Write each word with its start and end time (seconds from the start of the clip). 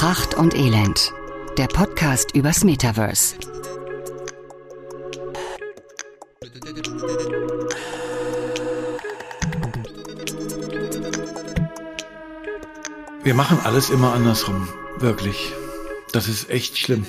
Pracht 0.00 0.32
und 0.32 0.54
Elend. 0.54 1.12
Der 1.58 1.66
Podcast 1.66 2.34
übers 2.34 2.64
Metaverse. 2.64 3.36
Wir 13.22 13.34
machen 13.34 13.60
alles 13.62 13.90
immer 13.90 14.14
andersrum. 14.14 14.70
Wirklich. 14.96 15.52
Das 16.14 16.28
ist 16.28 16.48
echt 16.48 16.78
schlimm. 16.78 17.06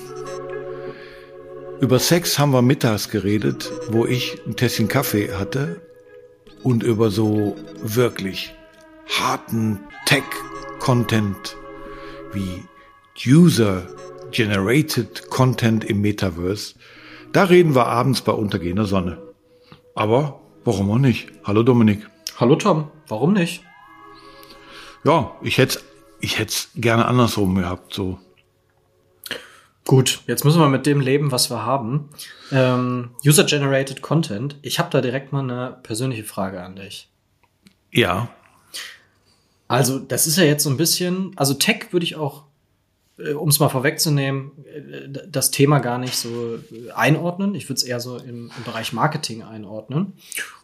Über 1.80 1.98
Sex 1.98 2.38
haben 2.40 2.52
wir 2.52 2.62
mittags 2.62 3.08
geredet, 3.08 3.72
wo 3.88 4.06
ich 4.06 4.42
ein 4.46 4.58
Tässchen 4.58 4.90
Kaffee 4.90 5.34
hatte 5.34 5.82
und 6.62 6.84
über 6.84 7.10
so 7.10 7.56
wirklich 7.82 8.54
harten 9.08 9.80
Tech-Content 10.08 11.56
wie 12.34 12.66
User-Generated 13.26 15.30
Content 15.30 15.84
im 15.84 16.02
Metaverse. 16.02 16.76
Da 17.32 17.44
reden 17.44 17.76
wir 17.76 17.88
abends 17.88 18.22
bei 18.22 18.32
untergehender 18.32 18.86
Sonne. 18.86 19.22
Aber 19.96 20.42
warum 20.64 20.92
auch 20.92 20.98
nicht? 20.98 21.32
Hallo 21.44 21.64
Dominik. 21.64 22.08
Hallo 22.38 22.56
Tom, 22.56 22.90
warum 23.08 23.34
nicht? 23.34 23.64
Ja, 25.04 25.36
ich 25.42 25.58
hätte 25.58 25.80
ich 26.20 26.38
hätte 26.38 26.56
gerne 26.76 27.06
andersrum 27.06 27.56
gehabt, 27.56 27.94
so. 27.94 28.20
Gut, 29.86 30.22
jetzt 30.28 30.46
müssen 30.46 30.60
wir 30.60 30.70
mit 30.70 30.86
dem 30.86 31.02
leben, 31.02 31.32
was 31.32 31.50
wir 31.50 31.66
haben. 31.66 32.10
Ähm, 32.52 33.12
User-Generated 33.26 34.02
Content. 34.02 34.58
Ich 34.62 34.78
habe 34.78 34.90
da 34.92 35.02
direkt 35.02 35.34
mal 35.34 35.42
eine 35.42 35.80
persönliche 35.82 36.24
Frage 36.24 36.62
an 36.62 36.76
dich. 36.76 37.10
Ja. 37.92 38.30
Also, 39.68 40.00
das 40.00 40.28
ist 40.28 40.38
ja 40.38 40.44
jetzt 40.44 40.64
so 40.64 40.70
ein 40.70 40.78
bisschen, 40.78 41.32
also 41.36 41.56
Tech 41.56 41.92
würde 41.92 42.06
ich 42.06 42.16
auch, 42.16 42.44
um 43.34 43.50
es 43.50 43.60
mal 43.60 43.70
vorwegzunehmen, 43.70 44.52
äh, 44.66 45.10
das 45.28 45.52
Thema 45.52 45.80
gar 45.80 45.98
nicht 45.98 46.16
so 46.16 46.56
äh, 46.56 46.92
einordnen. 46.94 47.56
Ich 47.56 47.66
würde 47.66 47.76
es 47.76 47.84
eher 47.84 48.00
so 48.00 48.18
im, 48.18 48.52
im 48.56 48.64
Bereich 48.66 48.94
Marketing 48.94 49.44
einordnen. 49.44 50.14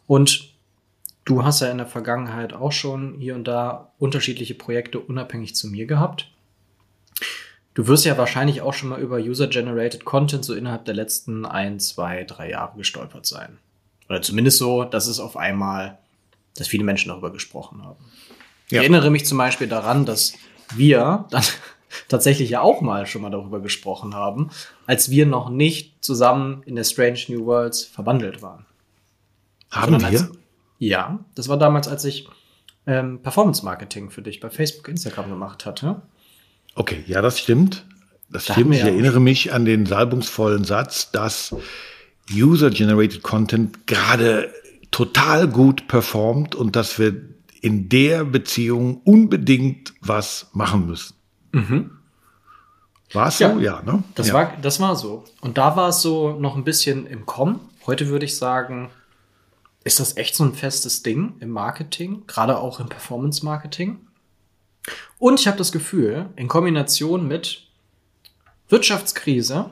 Und 0.06 0.54
du 1.26 1.44
hast 1.44 1.62
ja 1.62 1.70
in 1.70 1.78
der 1.78 1.88
Vergangenheit 1.88 2.54
auch 2.54 2.72
schon 2.72 3.16
hier 3.20 3.36
und 3.36 3.46
da 3.46 3.92
unterschiedliche 4.00 4.56
Projekte 4.56 5.00
unabhängig 5.00 5.56
zu 5.56 5.68
mir 5.68 5.86
gehabt. 5.86 6.32
Du 7.74 7.88
wirst 7.88 8.06
ja 8.06 8.18
wahrscheinlich 8.18 8.62
auch 8.62 8.74
schon 8.74 8.90
mal 8.90 9.00
über 9.00 9.18
User-Generated 9.18 10.04
Content 10.04 10.44
so 10.44 10.56
innerhalb 10.56 10.86
der 10.86 10.96
letzten 10.96 11.46
ein, 11.46 11.80
zwei, 11.80 12.24
drei 12.24 12.50
Jahre 12.50 12.76
gestolpert 12.78 13.28
sein. 13.28 13.60
Oder 14.10 14.22
zumindest 14.22 14.58
so, 14.58 14.84
dass 14.84 15.06
es 15.06 15.20
auf 15.20 15.38
einmal, 15.38 16.00
dass 16.56 16.68
viele 16.68 16.84
Menschen 16.84 17.10
darüber 17.10 17.32
gesprochen 17.32 17.84
haben. 17.84 18.04
Ja. 18.70 18.78
Ich 18.82 18.88
erinnere 18.90 19.12
mich 19.12 19.26
zum 19.26 19.38
Beispiel 19.38 19.68
daran, 19.68 20.06
dass 20.06 20.34
wir 20.76 21.26
dann 21.30 21.44
tatsächlich 22.08 22.50
ja 22.50 22.62
auch 22.62 22.82
mal 22.82 23.06
schon 23.06 23.22
mal 23.22 23.30
darüber 23.30 23.62
gesprochen 23.62 24.16
haben, 24.16 24.50
als 24.86 25.10
wir 25.10 25.26
noch 25.26 25.50
nicht 25.50 26.04
zusammen 26.04 26.64
in 26.66 26.76
der 26.76 26.84
Strange 26.84 27.20
New 27.30 27.46
Worlds 27.46 27.84
verbandelt 27.84 28.42
waren. 28.42 28.66
Haben 29.72 30.00
wir? 30.00 30.08
Als, 30.08 30.32
ja, 30.80 31.20
das 31.36 31.50
war 31.50 31.58
damals, 31.58 31.88
als 31.88 32.06
ich 32.06 32.28
ähm, 32.86 33.20
Performance 33.22 33.64
Marketing 33.66 34.10
für 34.10 34.22
dich 34.22 34.40
bei 34.40 34.50
Facebook, 34.50 34.88
Instagram 34.88 35.30
gemacht 35.30 35.66
hatte. 35.66 36.02
Okay, 36.76 37.04
ja, 37.08 37.22
das 37.22 37.40
stimmt. 37.40 37.86
Das 38.30 38.46
da 38.46 38.54
stimmt. 38.54 38.76
Ich 38.76 38.82
erinnere 38.82 39.20
mich 39.20 39.54
an 39.54 39.66
den 39.66 39.86
salbungsvollen 39.86 40.64
Satz, 40.64 41.12
dass 41.12 41.56
User-Generated 42.34 43.24
Content 43.24 43.88
gerade 43.88 44.54
total 44.92 45.48
gut 45.48 45.88
performt 45.88 46.56
und 46.56 46.76
dass 46.76 47.00
wir 47.00 47.16
in 47.62 47.90
der 47.90 48.24
Beziehung 48.24 49.02
unbedingt 49.04 49.94
was 50.02 50.48
machen 50.54 50.88
müssen. 50.88 51.17
Mhm. 51.52 51.92
War 53.14 53.28
es 53.28 53.38
so? 53.38 53.46
Ja, 53.46 53.60
ja 53.60 53.82
ne? 53.84 54.04
Das, 54.16 54.28
ja. 54.28 54.34
War, 54.34 54.54
das 54.62 54.80
war 54.80 54.96
so. 54.96 55.24
Und 55.42 55.58
da 55.58 55.76
war 55.76 55.90
es 55.90 56.02
so 56.02 56.34
noch 56.34 56.56
ein 56.56 56.64
bisschen 56.64 57.08
im 57.08 57.26
Kommen. 57.26 57.60
Heute 57.86 58.08
würde 58.08 58.26
ich 58.26 58.36
sagen, 58.36 58.90
ist 59.84 60.00
das 60.00 60.18
echt 60.18 60.36
so 60.36 60.44
ein 60.44 60.54
festes 60.54 61.04
Ding 61.04 61.36
im 61.40 61.50
Marketing, 61.50 62.24
gerade 62.28 62.58
auch 62.58 62.80
im 62.80 62.90
Performance-Marketing. 62.90 64.00
Und 65.18 65.40
ich 65.40 65.48
habe 65.48 65.58
das 65.58 65.72
Gefühl, 65.72 66.30
in 66.36 66.48
Kombination 66.48 67.28
mit 67.28 67.68
Wirtschaftskrise 68.70 69.72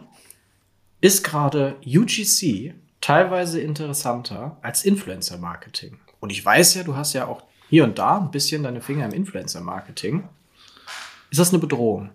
ist 1.02 1.24
gerade 1.24 1.76
UGC 1.86 2.74
teilweise 3.02 3.60
interessanter 3.60 4.58
als 4.62 4.86
Influencer-Marketing. 4.86 6.00
Und 6.20 6.32
ich 6.32 6.44
weiß 6.44 6.76
ja, 6.76 6.84
du 6.84 6.96
hast 6.96 7.14
ja 7.14 7.28
auch 7.28 7.44
hier 7.70 7.84
und 7.84 8.00
da 8.00 8.18
ein 8.18 8.32
bisschen 8.32 8.64
deine 8.64 8.82
Finger 8.82 9.06
im 9.06 9.12
Influencer-Marketing. 9.12 10.28
Ist 11.32 11.40
das 11.40 11.50
eine 11.50 11.60
Bedrohung? 11.60 12.10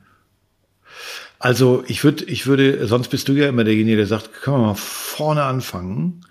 Also 1.39 1.83
ich 1.87 2.05
würde, 2.05 2.25
ich 2.25 2.47
würde, 2.47 2.87
sonst 2.87 3.09
bist 3.09 3.29
du 3.29 3.33
ja 3.33 3.49
immer 3.49 3.65
derjenige, 3.65 3.97
der 3.97 4.07
sagt, 4.07 4.43
können 4.43 4.59
wir 4.59 4.67
mal 4.67 4.75
vorne 4.75 5.45
anfangen. 5.45 6.27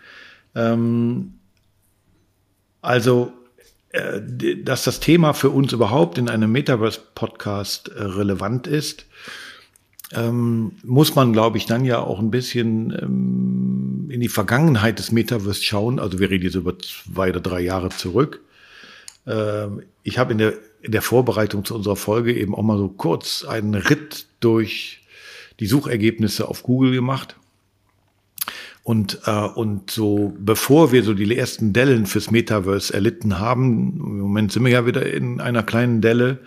Ähm, 0.55 1.33
also 2.81 3.33
äh, 3.89 4.21
dass 4.63 4.83
das 4.83 4.99
Thema 4.99 5.33
für 5.33 5.49
uns 5.49 5.73
überhaupt 5.73 6.19
in 6.19 6.29
einem 6.29 6.51
Metaverse-Podcast 6.51 7.89
äh, 7.89 8.03
relevant 8.03 8.67
ist, 8.67 9.07
ähm, 10.13 10.73
muss 10.83 11.15
man, 11.15 11.33
glaube 11.33 11.57
ich, 11.57 11.65
dann 11.65 11.85
ja 11.85 11.99
auch 11.99 12.19
ein 12.19 12.29
bisschen 12.29 12.91
ähm, 12.91 14.09
in 14.11 14.21
die 14.21 14.29
Vergangenheit 14.29 14.99
des 14.99 15.11
Metaverse 15.11 15.63
schauen. 15.63 15.99
Also 15.99 16.19
wir 16.19 16.29
reden 16.29 16.45
jetzt 16.45 16.55
über 16.55 16.77
zwei 16.77 17.29
oder 17.29 17.39
drei 17.39 17.61
Jahre 17.61 17.89
zurück. 17.89 18.41
Ähm, 19.29 19.83
ich 20.03 20.17
habe 20.17 20.31
in 20.31 20.39
der, 20.39 20.53
in 20.81 20.91
der 20.91 21.01
Vorbereitung 21.01 21.63
zu 21.63 21.75
unserer 21.75 21.95
Folge 21.95 22.33
eben 22.33 22.55
auch 22.55 22.63
mal 22.63 22.77
so 22.77 22.89
kurz 22.89 23.45
einen 23.45 23.75
Ritt 23.75 24.25
durch 24.39 25.01
die 25.59 25.67
Suchergebnisse 25.67 26.47
auf 26.47 26.63
Google 26.63 26.91
gemacht. 26.91 27.35
Und, 28.83 29.19
äh, 29.25 29.31
und 29.31 29.91
so, 29.91 30.33
bevor 30.39 30.91
wir 30.91 31.03
so 31.03 31.13
die 31.13 31.37
ersten 31.37 31.73
Dellen 31.73 32.07
fürs 32.07 32.31
Metaverse 32.31 32.93
erlitten 32.93 33.37
haben, 33.37 33.99
im 33.99 34.19
Moment 34.19 34.51
sind 34.51 34.63
wir 34.63 34.71
ja 34.71 34.85
wieder 34.85 35.05
in 35.05 35.39
einer 35.41 35.63
kleinen 35.63 36.01
Delle, 36.01 36.39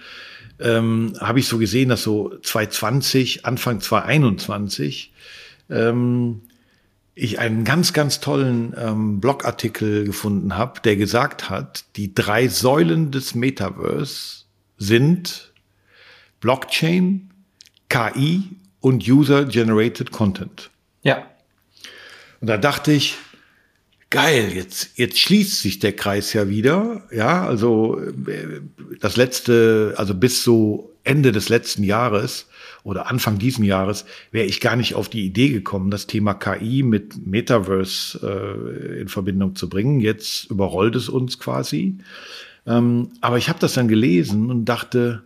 ähm, 0.59 1.13
habe 1.21 1.39
ich 1.39 1.47
so 1.47 1.59
gesehen, 1.59 1.91
dass 1.91 2.03
so 2.03 2.33
2020, 2.43 3.45
Anfang 3.47 3.81
2021, 3.81 5.13
ähm, 5.71 6.41
ich 7.15 7.39
einen 7.39 7.65
ganz, 7.65 7.93
ganz 7.93 8.21
tollen 8.21 8.75
ähm, 8.77 9.21
Blogartikel 9.21 10.05
gefunden 10.05 10.57
habe, 10.57 10.81
der 10.81 10.97
gesagt 10.97 11.51
hat, 11.51 11.85
die 11.97 12.15
drei 12.15 12.49
Säulen 12.49 13.11
des 13.11 13.35
Metaverse 13.35 14.45
sind 14.79 15.53
Blockchain, 16.41 17.31
KI 17.89 18.45
und 18.81 19.07
User-Generated 19.07 20.11
Content. 20.11 20.71
Ja. 21.03 21.27
Und 22.41 22.49
da 22.49 22.57
dachte 22.57 22.93
ich, 22.93 23.17
geil, 24.11 24.53
jetzt, 24.55 24.99
jetzt 24.99 25.19
schließt 25.19 25.61
sich 25.61 25.79
der 25.79 25.95
Kreis 25.95 26.33
ja 26.33 26.49
wieder. 26.49 27.07
Ja, 27.13 27.47
also 27.47 28.01
äh, 28.01 28.61
das 29.01 29.17
letzte, 29.17 29.95
also 29.97 30.15
bis 30.15 30.43
so 30.43 30.93
Ende 31.05 31.33
des 31.33 31.49
letzten 31.49 31.85
Jahres 31.85 32.47
oder 32.85 33.09
Anfang 33.09 33.39
diesen 33.39 33.65
Jahres 33.65 34.05
wäre 34.31 34.47
ich 34.47 34.61
gar 34.61 34.77
nicht 34.77 34.95
auf 34.95 35.09
die 35.09 35.25
Idee 35.25 35.51
gekommen, 35.51 35.91
das 35.91 36.07
Thema 36.07 36.35
KI 36.35 36.83
mit 36.83 37.27
Metaverse 37.27 38.19
äh, 38.23 39.01
in 39.03 39.09
Verbindung 39.09 39.55
zu 39.55 39.69
bringen. 39.69 40.01
Jetzt 40.01 40.51
überrollt 40.51 40.97
es 40.97 41.09
uns 41.09 41.39
quasi. 41.39 41.99
Ähm, 42.67 43.11
aber 43.21 43.39
ich 43.39 43.49
habe 43.49 43.59
das 43.59 43.75
dann 43.75 43.89
gelesen 43.89 44.51
und 44.51 44.65
dachte, 44.65 45.23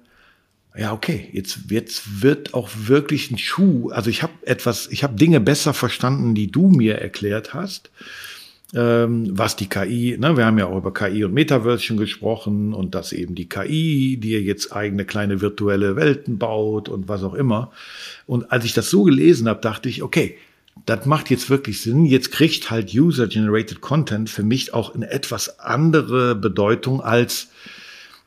ja, 0.77 0.93
okay, 0.93 1.29
jetzt, 1.33 1.71
jetzt 1.71 2.23
wird 2.23 2.53
auch 2.53 2.69
wirklich 2.75 3.31
ein 3.31 3.39
Schuh. 3.39 3.91
Also 3.91 4.11
ich 4.11 4.23
habe 4.23 4.33
etwas, 4.43 4.89
ich 4.91 5.03
habe 5.03 5.17
Dinge 5.17 5.41
besser 5.41 5.73
verstanden, 5.73 6.35
die 6.35 6.51
du 6.51 6.69
mir 6.69 6.97
erklärt 6.97 7.55
hast. 7.55 7.91
Ähm, 8.75 9.29
was 9.31 9.55
die 9.55 9.69
KI, 9.69 10.17
ne, 10.19 10.37
wir 10.37 10.45
haben 10.45 10.59
ja 10.59 10.67
auch 10.67 10.77
über 10.77 10.93
KI 10.93 11.25
und 11.25 11.33
Metaverse 11.33 11.85
schon 11.85 11.99
gesprochen 11.99 12.75
und 12.75 12.97
dass 12.97 13.13
eben 13.13 13.37
die 13.37 13.49
KI 13.49 14.17
dir 14.17 14.43
jetzt 14.43 14.75
eigene 14.75 15.05
kleine 15.05 15.41
virtuelle 15.41 15.95
Welten 15.95 16.39
baut 16.39 16.89
und 16.89 17.09
was 17.09 17.23
auch 17.23 17.35
immer. 17.35 17.71
Und 18.27 18.51
als 18.51 18.65
ich 18.65 18.75
das 18.75 18.91
so 18.91 19.05
gelesen 19.05 19.49
habe, 19.49 19.61
dachte 19.61 19.89
ich, 19.89 20.03
okay, 20.03 20.37
das 20.85 21.07
macht 21.07 21.31
jetzt 21.31 21.49
wirklich 21.49 21.81
Sinn. 21.81 22.05
Jetzt 22.05 22.33
kriegt 22.33 22.71
halt 22.71 22.93
User-Generated 22.93 23.81
Content 23.81 24.29
für 24.29 24.43
mich 24.43 24.75
auch 24.75 24.95
eine 24.95 25.11
etwas 25.11 25.61
andere 25.61 26.35
Bedeutung 26.35 27.01
als 27.01 27.49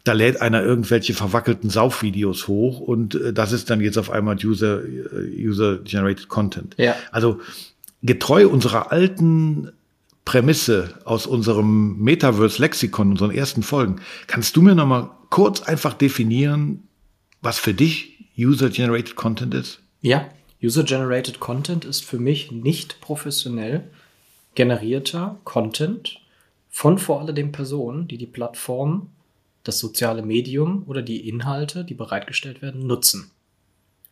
da 0.05 0.13
lädt 0.13 0.41
einer 0.41 0.63
irgendwelche 0.63 1.13
verwackelten 1.13 1.69
Saufvideos 1.69 2.47
hoch 2.47 2.79
und 2.79 3.15
äh, 3.15 3.33
das 3.33 3.51
ist 3.51 3.69
dann 3.69 3.81
jetzt 3.81 3.97
auf 3.97 4.09
einmal 4.09 4.37
User, 4.43 4.81
äh, 4.83 5.47
User-Generated 5.47 6.29
Content. 6.29 6.75
Ja. 6.77 6.95
Also 7.11 7.39
getreu 8.01 8.47
unserer 8.47 8.91
alten 8.91 9.71
Prämisse 10.29 10.93
aus 11.05 11.25
unserem 11.25 11.97
Metaverse-Lexikon, 11.97 13.09
unseren 13.09 13.31
ersten 13.31 13.63
Folgen, 13.63 13.99
kannst 14.27 14.55
du 14.55 14.61
mir 14.61 14.75
noch 14.75 14.85
mal 14.85 15.09
kurz 15.31 15.61
einfach 15.61 15.95
definieren, 15.95 16.87
was 17.41 17.57
für 17.57 17.73
dich 17.73 18.27
User-Generated 18.37 19.15
Content 19.15 19.55
ist? 19.55 19.79
Ja, 20.01 20.29
User-Generated 20.61 21.39
Content 21.39 21.83
ist 21.83 22.05
für 22.05 22.19
mich 22.19 22.51
nicht 22.51 23.01
professionell 23.01 23.89
generierter 24.53 25.39
Content 25.45 26.19
von 26.69 26.99
vor 26.99 27.21
allem 27.21 27.51
Personen, 27.51 28.07
die 28.07 28.19
die 28.19 28.27
Plattform 28.27 29.09
das 29.63 29.79
soziale 29.79 30.21
Medium 30.21 30.83
oder 30.85 31.01
die 31.01 31.27
Inhalte, 31.27 31.83
die 31.83 31.95
bereitgestellt 31.95 32.61
werden, 32.61 32.85
nutzen. 32.85 33.31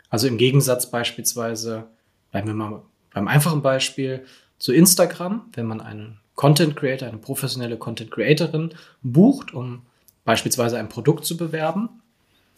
Also 0.09 0.25
im 0.25 0.39
Gegensatz 0.39 0.89
beispielsweise, 0.89 1.85
bleiben 2.31 2.47
wir 2.47 2.55
mal 2.55 2.81
beim 3.13 3.27
einfachen 3.27 3.61
Beispiel, 3.61 4.25
zu 4.59 4.73
Instagram, 4.73 5.45
wenn 5.53 5.65
man 5.65 5.81
einen 5.81 6.19
Content 6.35 6.75
Creator, 6.75 7.07
eine 7.07 7.17
professionelle 7.17 7.77
Content 7.77 8.11
Creatorin 8.11 8.71
bucht, 9.01 9.53
um 9.53 9.81
beispielsweise 10.23 10.77
ein 10.77 10.89
Produkt 10.89 11.25
zu 11.25 11.37
bewerben. 11.37 11.89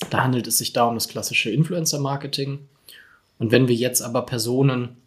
Da 0.10 0.24
handelt 0.24 0.48
es 0.48 0.58
sich 0.58 0.74
da 0.74 0.86
um 0.86 0.96
das 0.96 1.08
klassische 1.08 1.50
Influencer 1.50 2.00
Marketing. 2.00 2.68
Und 3.38 3.52
wenn 3.52 3.68
wir 3.68 3.76
jetzt 3.76 4.02
aber 4.02 4.26
Personen, 4.26 4.98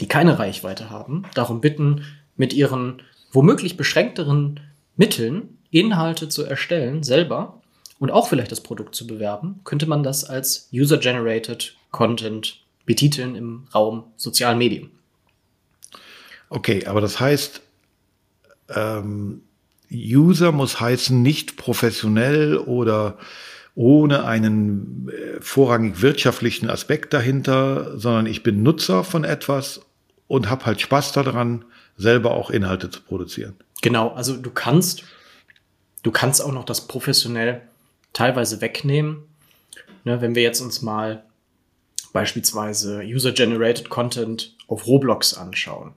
die 0.00 0.08
keine 0.08 0.38
Reichweite 0.38 0.90
haben, 0.90 1.24
darum 1.34 1.60
bitten, 1.60 2.04
mit 2.36 2.52
ihren 2.52 3.02
womöglich 3.32 3.76
beschränkteren 3.76 4.60
Mitteln 4.96 5.58
Inhalte 5.70 6.28
zu 6.28 6.44
erstellen, 6.44 7.02
selber 7.02 7.62
und 7.98 8.10
auch 8.10 8.28
vielleicht 8.28 8.52
das 8.52 8.62
Produkt 8.62 8.94
zu 8.94 9.06
bewerben, 9.06 9.60
könnte 9.64 9.86
man 9.86 10.02
das 10.02 10.24
als 10.24 10.68
User-Generated 10.72 11.76
Content 11.90 12.60
betiteln 12.84 13.36
im 13.36 13.68
Raum 13.74 14.04
sozialen 14.16 14.58
Medien. 14.58 14.90
Okay, 16.52 16.84
aber 16.84 17.00
das 17.00 17.18
heißt, 17.18 17.62
ähm, 18.68 19.42
User 19.90 20.52
muss 20.52 20.80
heißen 20.80 21.22
nicht 21.22 21.56
professionell 21.56 22.58
oder 22.58 23.16
ohne 23.74 24.26
einen 24.26 25.08
äh, 25.08 25.40
vorrangig 25.40 26.02
wirtschaftlichen 26.02 26.68
Aspekt 26.68 27.14
dahinter, 27.14 27.98
sondern 27.98 28.26
ich 28.26 28.42
bin 28.42 28.62
Nutzer 28.62 29.02
von 29.02 29.24
etwas 29.24 29.80
und 30.28 30.50
habe 30.50 30.66
halt 30.66 30.82
Spaß 30.82 31.12
daran, 31.12 31.64
selber 31.96 32.32
auch 32.32 32.50
Inhalte 32.50 32.90
zu 32.90 33.00
produzieren. 33.00 33.54
Genau, 33.80 34.10
also 34.10 34.36
du 34.36 34.50
kannst, 34.50 35.04
du 36.02 36.10
kannst 36.10 36.42
auch 36.42 36.52
noch 36.52 36.64
das 36.64 36.86
professionell 36.86 37.62
teilweise 38.12 38.60
wegnehmen. 38.60 39.22
Ne, 40.04 40.20
wenn 40.20 40.34
wir 40.34 40.42
jetzt 40.42 40.60
uns 40.60 40.82
mal 40.82 41.24
beispielsweise 42.12 43.00
User-Generated 43.00 43.88
Content 43.88 44.54
auf 44.66 44.86
Roblox 44.86 45.32
anschauen. 45.32 45.94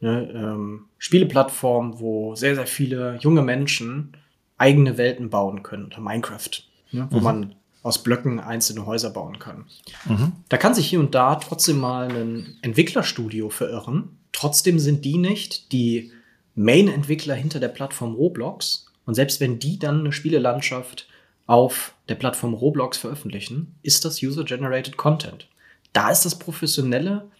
Ne, 0.00 0.30
ähm, 0.32 0.84
Spieleplattform, 0.98 1.98
wo 1.98 2.36
sehr, 2.36 2.54
sehr 2.54 2.68
viele 2.68 3.18
junge 3.20 3.42
Menschen 3.42 4.16
eigene 4.56 4.96
Welten 4.96 5.28
bauen 5.28 5.64
können, 5.64 5.86
oder 5.86 6.00
Minecraft, 6.00 6.50
ne, 6.92 7.08
wo 7.10 7.18
mhm. 7.18 7.24
man 7.24 7.54
aus 7.82 8.02
Blöcken 8.02 8.38
einzelne 8.38 8.86
Häuser 8.86 9.10
bauen 9.10 9.38
kann. 9.38 9.66
Mhm. 10.04 10.32
Da 10.48 10.56
kann 10.56 10.74
sich 10.74 10.88
hier 10.88 11.00
und 11.00 11.14
da 11.14 11.36
trotzdem 11.36 11.78
mal 11.78 12.10
ein 12.10 12.58
Entwicklerstudio 12.62 13.50
verirren. 13.50 14.18
Trotzdem 14.32 14.78
sind 14.78 15.04
die 15.04 15.18
nicht 15.18 15.72
die 15.72 16.12
Main-Entwickler 16.54 17.34
hinter 17.34 17.60
der 17.60 17.68
Plattform 17.68 18.14
Roblox. 18.14 18.86
Und 19.06 19.14
selbst 19.14 19.40
wenn 19.40 19.58
die 19.58 19.78
dann 19.78 20.00
eine 20.00 20.12
Spielelandschaft 20.12 21.08
auf 21.46 21.94
der 22.08 22.16
Plattform 22.16 22.52
Roblox 22.52 22.98
veröffentlichen, 22.98 23.76
ist 23.82 24.04
das 24.04 24.22
User-Generated 24.22 24.96
Content. 24.96 25.48
Da 25.92 26.10
ist 26.10 26.24
das 26.24 26.38
Professionelle 26.38 27.30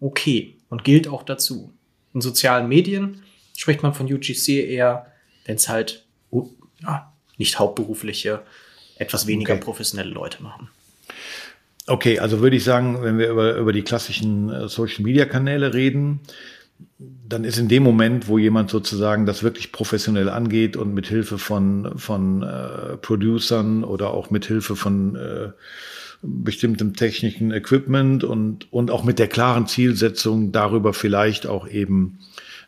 okay 0.00 0.58
und 0.68 0.84
gilt 0.84 1.08
auch 1.08 1.22
dazu. 1.22 1.72
In 2.18 2.22
sozialen 2.22 2.68
Medien 2.68 3.22
spricht 3.56 3.84
man 3.84 3.94
von 3.94 4.12
UGC 4.12 4.48
eher, 4.68 5.06
wenn 5.44 5.54
es 5.54 5.68
halt 5.68 6.04
oh, 6.30 6.48
ja, 6.82 7.12
nicht 7.36 7.60
hauptberufliche, 7.60 8.42
etwas 8.96 9.28
weniger 9.28 9.54
okay. 9.54 9.62
professionelle 9.62 10.10
Leute 10.10 10.42
machen. 10.42 10.68
Okay, 11.86 12.18
also 12.18 12.40
würde 12.40 12.56
ich 12.56 12.64
sagen, 12.64 13.04
wenn 13.04 13.18
wir 13.18 13.28
über, 13.28 13.54
über 13.54 13.72
die 13.72 13.82
klassischen 13.82 14.50
äh, 14.50 14.68
Social-Media-Kanäle 14.68 15.74
reden, 15.74 16.18
dann 16.98 17.44
ist 17.44 17.56
in 17.58 17.68
dem 17.68 17.84
Moment, 17.84 18.26
wo 18.26 18.36
jemand 18.36 18.68
sozusagen 18.68 19.24
das 19.24 19.44
wirklich 19.44 19.70
professionell 19.70 20.28
angeht 20.28 20.76
und 20.76 20.92
mit 20.92 21.06
Hilfe 21.06 21.38
von, 21.38 21.96
von 21.96 22.42
äh, 22.42 22.96
Producern 22.96 23.84
oder 23.84 24.10
auch 24.10 24.30
mit 24.30 24.44
Hilfe 24.44 24.74
von 24.74 25.14
äh, 25.14 25.50
bestimmtem 26.22 26.94
technischen 26.94 27.52
Equipment 27.52 28.24
und, 28.24 28.72
und 28.72 28.90
auch 28.90 29.04
mit 29.04 29.18
der 29.18 29.28
klaren 29.28 29.66
Zielsetzung, 29.66 30.52
darüber 30.52 30.92
vielleicht 30.92 31.46
auch 31.46 31.68
eben 31.68 32.18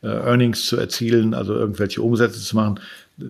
äh, 0.02 0.08
Earnings 0.08 0.66
zu 0.66 0.76
erzielen, 0.76 1.34
also 1.34 1.54
irgendwelche 1.54 2.02
Umsätze 2.02 2.40
zu 2.40 2.56
machen, 2.56 2.80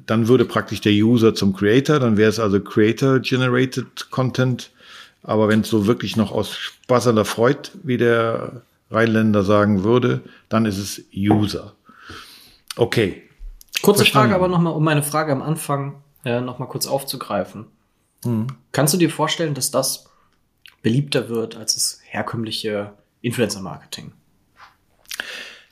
dann 0.06 0.28
würde 0.28 0.44
praktisch 0.44 0.80
der 0.80 0.92
User 0.92 1.34
zum 1.34 1.54
Creator, 1.54 1.98
dann 1.98 2.16
wäre 2.16 2.28
es 2.28 2.38
also 2.38 2.60
Creator-Generated 2.60 4.10
Content. 4.10 4.70
Aber 5.22 5.48
wenn 5.48 5.60
es 5.60 5.68
so 5.68 5.86
wirklich 5.86 6.16
noch 6.16 6.32
aus 6.32 6.56
Spaß 6.56 7.08
an 7.08 7.16
der 7.16 7.24
Freude, 7.24 7.70
wie 7.82 7.96
der 7.96 8.62
Rheinländer 8.90 9.42
sagen 9.42 9.84
würde, 9.84 10.20
dann 10.48 10.64
ist 10.64 10.78
es 10.78 11.02
User. 11.14 11.74
Okay. 12.76 13.22
Kurze 13.82 13.98
Verstanden. 13.98 14.30
Frage 14.30 14.42
aber 14.42 14.48
nochmal, 14.48 14.72
um 14.74 14.84
meine 14.84 15.02
Frage 15.02 15.32
am 15.32 15.42
Anfang 15.42 16.02
äh, 16.24 16.40
nochmal 16.40 16.68
kurz 16.68 16.86
aufzugreifen. 16.86 17.66
Mhm. 18.24 18.46
Kannst 18.72 18.94
du 18.94 18.98
dir 18.98 19.10
vorstellen, 19.10 19.54
dass 19.54 19.70
das 19.70 20.09
beliebter 20.82 21.28
wird 21.28 21.56
als 21.56 21.74
das 21.74 22.00
herkömmliche 22.04 22.94
Influencer-Marketing? 23.22 24.12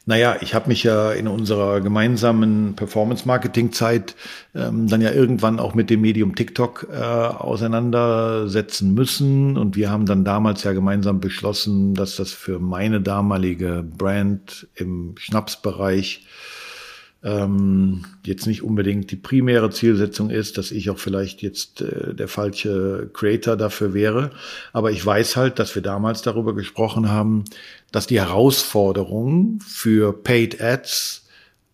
Naja, 0.08 0.37
ich 0.40 0.55
habe 0.55 0.69
mich 0.69 0.84
ja 0.84 1.12
in 1.12 1.28
unserer 1.28 1.82
gemeinsamen 1.82 2.75
Performance-Marketing-Zeit 2.76 4.16
ähm, 4.55 4.88
dann 4.88 5.02
ja 5.02 5.12
irgendwann 5.12 5.60
auch 5.60 5.75
mit 5.75 5.90
dem 5.90 6.00
Medium 6.00 6.34
TikTok 6.34 6.88
äh, 6.90 6.96
auseinandersetzen 6.96 8.94
müssen. 8.94 9.58
Und 9.58 9.76
wir 9.76 9.90
haben 9.90 10.06
dann 10.06 10.25
damals 10.25 10.64
ja 10.64 10.72
gemeinsam 10.72 11.20
beschlossen, 11.20 11.93
dass 11.93 12.16
das 12.16 12.32
für 12.32 12.58
meine 12.58 13.02
damalige 13.02 13.84
Brand 13.87 14.69
im 14.76 15.14
Schnapsbereich 15.19 16.26
ähm, 17.25 18.05
jetzt 18.25 18.47
nicht 18.47 18.62
unbedingt 18.62 19.11
die 19.11 19.17
primäre 19.17 19.70
Zielsetzung 19.70 20.31
ist, 20.31 20.56
dass 20.56 20.70
ich 20.70 20.88
auch 20.91 20.99
vielleicht 20.99 21.43
jetzt 21.43 21.81
äh, 21.81 22.15
der 22.15 22.29
falsche 22.29 23.11
Creator 23.12 23.56
dafür 23.56 23.93
wäre. 23.93 24.31
Aber 24.73 24.93
ich 24.93 25.05
weiß 25.05 25.37
halt, 25.37 25.59
dass 25.59 25.75
wir 25.75 25.82
damals 25.82 26.23
darüber 26.23 26.55
gesprochen 26.55 27.09
haben, 27.11 27.44
dass 27.91 28.06
die 28.06 28.20
Herausforderung 28.20 29.59
für 29.67 30.12
Paid 30.12 30.61
Ads, 30.62 31.26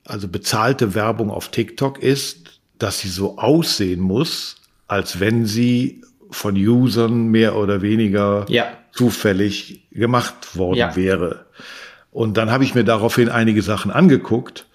also 0.04 0.28
bezahlte 0.28 0.94
Werbung 0.94 1.30
auf 1.30 1.50
TikTok 1.50 2.02
ist, 2.02 2.60
dass 2.78 3.00
sie 3.00 3.08
so 3.08 3.36
aussehen 3.38 4.00
muss, 4.00 4.56
als 4.88 5.20
wenn 5.20 5.44
sie 5.44 6.02
von 6.30 6.56
Usern 6.56 7.28
mehr 7.28 7.56
oder 7.56 7.82
weniger 7.82 8.46
ja. 8.48 8.66
zufällig 8.92 9.88
gemacht 9.90 10.56
worden 10.56 10.78
ja. 10.78 10.96
wäre. 10.96 11.46
Und 12.10 12.36
dann 12.36 12.50
habe 12.50 12.64
ich 12.64 12.74
mir 12.74 12.84
daraufhin 12.84 13.28
einige 13.28 13.60
Sachen 13.60 13.90
angeguckt 13.90 14.66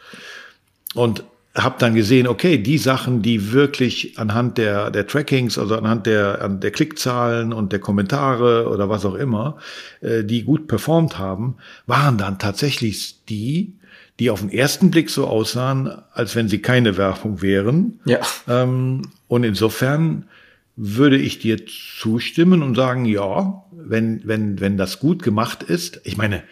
und 0.96 1.24
habe 1.56 1.76
dann 1.80 1.96
gesehen, 1.96 2.28
okay, 2.28 2.58
die 2.58 2.78
Sachen, 2.78 3.22
die 3.22 3.52
wirklich 3.52 4.18
anhand 4.18 4.58
der, 4.58 4.92
der 4.92 5.08
Trackings, 5.08 5.58
also 5.58 5.76
anhand 5.76 6.06
der, 6.06 6.42
an 6.42 6.60
der 6.60 6.72
Klickzahlen 6.72 7.54
und 7.54 7.72
der 7.72 7.80
Kommentare 7.80 8.70
oder 8.70 8.90
was 8.90 9.06
auch 9.06 9.16
immer, 9.16 9.58
äh, 10.02 10.24
die 10.24 10.44
gut 10.44 10.68
performt 10.68 11.18
haben, 11.18 11.58
waren 11.88 12.18
dann 12.18 12.40
tatsächlich 12.40 13.26
die, 13.26 13.74
die 14.20 14.30
auf 14.30 14.42
den 14.42 14.52
ersten 14.52 14.92
Blick 14.92 15.10
so 15.10 15.28
aussahen, 15.28 15.92
als 16.12 16.36
wenn 16.36 16.48
sie 16.50 16.62
keine 16.62 16.98
Werbung 16.98 17.42
wären. 17.42 18.00
Ja. 18.06 18.20
Ähm, 18.48 19.02
und 19.28 19.44
insofern 19.44 20.26
würde 20.76 21.18
ich 21.18 21.40
dir 21.40 21.66
zustimmen 21.66 22.62
und 22.62 22.76
sagen, 22.76 23.06
ja, 23.06 23.64
wenn, 23.72 24.22
wenn, 24.24 24.62
wenn 24.62 24.78
das 24.78 25.00
gut 25.00 25.24
gemacht 25.24 25.64
ist, 25.64 26.00
ich 26.04 26.16
meine, 26.16 26.44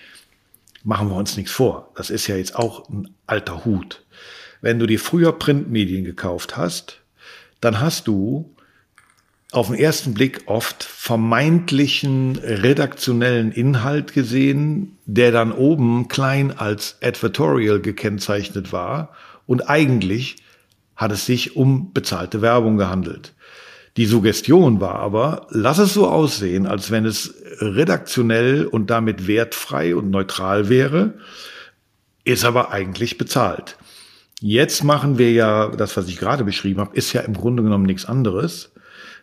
machen 0.84 1.10
wir 1.10 1.16
uns 1.16 1.38
nichts 1.38 1.52
vor. 1.52 1.92
Das 1.96 2.10
ist 2.10 2.28
ja 2.28 2.36
jetzt 2.36 2.56
auch 2.56 2.90
ein 2.90 3.10
alter 3.26 3.64
Hut. 3.64 4.04
Wenn 4.62 4.80
du 4.80 4.86
dir 4.86 5.00
früher 5.00 5.32
Printmedien 5.34 6.04
gekauft 6.04 6.58
hast, 6.58 7.02
dann 7.62 7.80
hast 7.80 8.08
du 8.08 8.54
auf 9.52 9.68
den 9.68 9.76
ersten 9.76 10.14
Blick 10.14 10.42
oft 10.48 10.84
vermeintlichen 10.84 12.36
redaktionellen 12.38 13.52
Inhalt 13.52 14.14
gesehen, 14.14 14.98
der 15.06 15.32
dann 15.32 15.52
oben 15.52 16.10
klein 16.10 16.52
als 16.52 16.98
Advertorial 17.02 17.80
gekennzeichnet 17.80 18.74
war 18.74 19.16
und 19.46 19.70
eigentlich 19.70 20.38
hat 20.96 21.12
es 21.12 21.26
sich 21.26 21.56
um 21.56 21.94
bezahlte 21.94 22.42
Werbung 22.42 22.78
gehandelt. 22.78 23.34
Die 23.96 24.06
Suggestion 24.06 24.80
war 24.82 24.96
aber, 24.96 25.48
lass 25.50 25.80
es 25.80 25.94
so 25.94 26.08
aussehen, 26.08 26.68
als 26.68 26.92
wenn 26.92 27.06
es 27.06 27.34
redaktionell 27.60 28.66
und 28.66 28.90
damit 28.90 29.28
wertfrei 29.28 29.96
und 29.96 30.12
neutral 30.12 30.70
wäre, 30.70 31.16
ist 32.24 32.46
aber 32.46 32.72
eigentlich 32.72 33.18
bezahlt. 33.18 33.78
Jetzt 34.42 34.84
machen 34.84 35.18
wir 35.18 35.32
ja, 35.32 35.70
das, 35.70 35.98
was 35.98 36.08
ich 36.08 36.18
gerade 36.18 36.44
beschrieben 36.44 36.80
habe, 36.80 36.96
ist 36.96 37.14
ja 37.14 37.22
im 37.22 37.34
Grunde 37.34 37.64
genommen 37.64 37.86
nichts 37.86 38.06
anderes. 38.06 38.72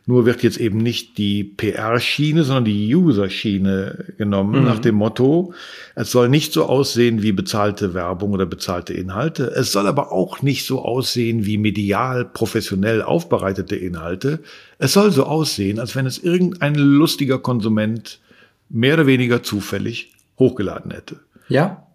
Nur 0.07 0.27
wird 0.27 0.43
jetzt 0.43 0.59
eben 0.59 0.79
nicht 0.79 1.17
die 1.17 1.45
PR-Schiene, 1.45 2.45
sondern 2.45 2.67
die 2.67 2.95
User-Schiene 2.95 4.13
genommen, 4.19 4.61
mhm. 4.61 4.67
nach 4.67 4.79
dem 4.79 4.97
Motto, 4.97 5.55
es 5.95 6.11
soll 6.11 6.29
nicht 6.29 6.53
so 6.53 6.67
aussehen 6.67 7.23
wie 7.23 7.33
bezahlte 7.33 7.95
Werbung 7.95 8.33
oder 8.33 8.45
bezahlte 8.45 8.93
Inhalte. 8.93 9.45
Es 9.57 9.73
soll 9.73 9.87
aber 9.87 10.13
auch 10.13 10.43
nicht 10.43 10.67
so 10.67 10.83
aussehen 10.83 11.47
wie 11.47 11.57
medial 11.57 12.27
professionell 12.27 13.01
aufbereitete 13.01 13.77
Inhalte. 13.77 14.41
Es 14.79 14.93
soll 14.93 15.11
so 15.11 15.25
aussehen, 15.25 15.79
als 15.79 15.97
wenn 15.97 16.05
es 16.05 16.19
irgendein 16.19 16.75
lustiger 16.75 17.39
Konsument 17.39 18.21
mehr 18.69 18.95
oder 18.95 19.07
weniger 19.07 19.43
zufällig 19.43 20.13
hochgeladen 20.39 20.91
hätte. 20.91 21.21
Ja. 21.49 21.87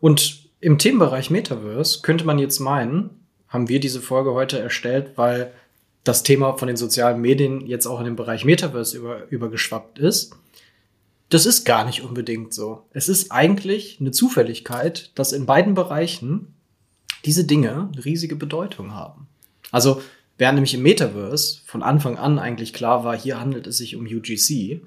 Und 0.00 0.39
im 0.60 0.78
Themenbereich 0.78 1.30
Metaverse 1.30 2.00
könnte 2.02 2.24
man 2.24 2.38
jetzt 2.38 2.58
meinen, 2.58 3.10
haben 3.48 3.68
wir 3.68 3.80
diese 3.80 4.00
Folge 4.00 4.32
heute 4.32 4.58
erstellt, 4.58 5.12
weil 5.16 5.52
das 6.04 6.22
Thema 6.22 6.56
von 6.56 6.68
den 6.68 6.76
sozialen 6.76 7.20
Medien 7.20 7.66
jetzt 7.66 7.86
auch 7.86 7.98
in 7.98 8.06
den 8.06 8.16
Bereich 8.16 8.44
Metaverse 8.44 8.96
über, 8.96 9.30
übergeschwappt 9.30 9.98
ist. 9.98 10.34
Das 11.28 11.46
ist 11.46 11.64
gar 11.64 11.84
nicht 11.84 12.02
unbedingt 12.02 12.52
so. 12.54 12.82
Es 12.92 13.08
ist 13.08 13.30
eigentlich 13.30 13.98
eine 14.00 14.10
Zufälligkeit, 14.10 15.10
dass 15.14 15.32
in 15.32 15.46
beiden 15.46 15.74
Bereichen 15.74 16.54
diese 17.24 17.44
Dinge 17.44 17.90
eine 17.92 18.04
riesige 18.04 18.36
Bedeutung 18.36 18.94
haben. 18.94 19.28
Also, 19.70 20.02
während 20.38 20.56
nämlich 20.56 20.74
im 20.74 20.82
Metaverse 20.82 21.60
von 21.66 21.82
Anfang 21.82 22.16
an 22.16 22.38
eigentlich 22.38 22.72
klar 22.72 23.04
war, 23.04 23.16
hier 23.16 23.38
handelt 23.38 23.66
es 23.66 23.76
sich 23.76 23.94
um 23.94 24.06
UGC, 24.06 24.80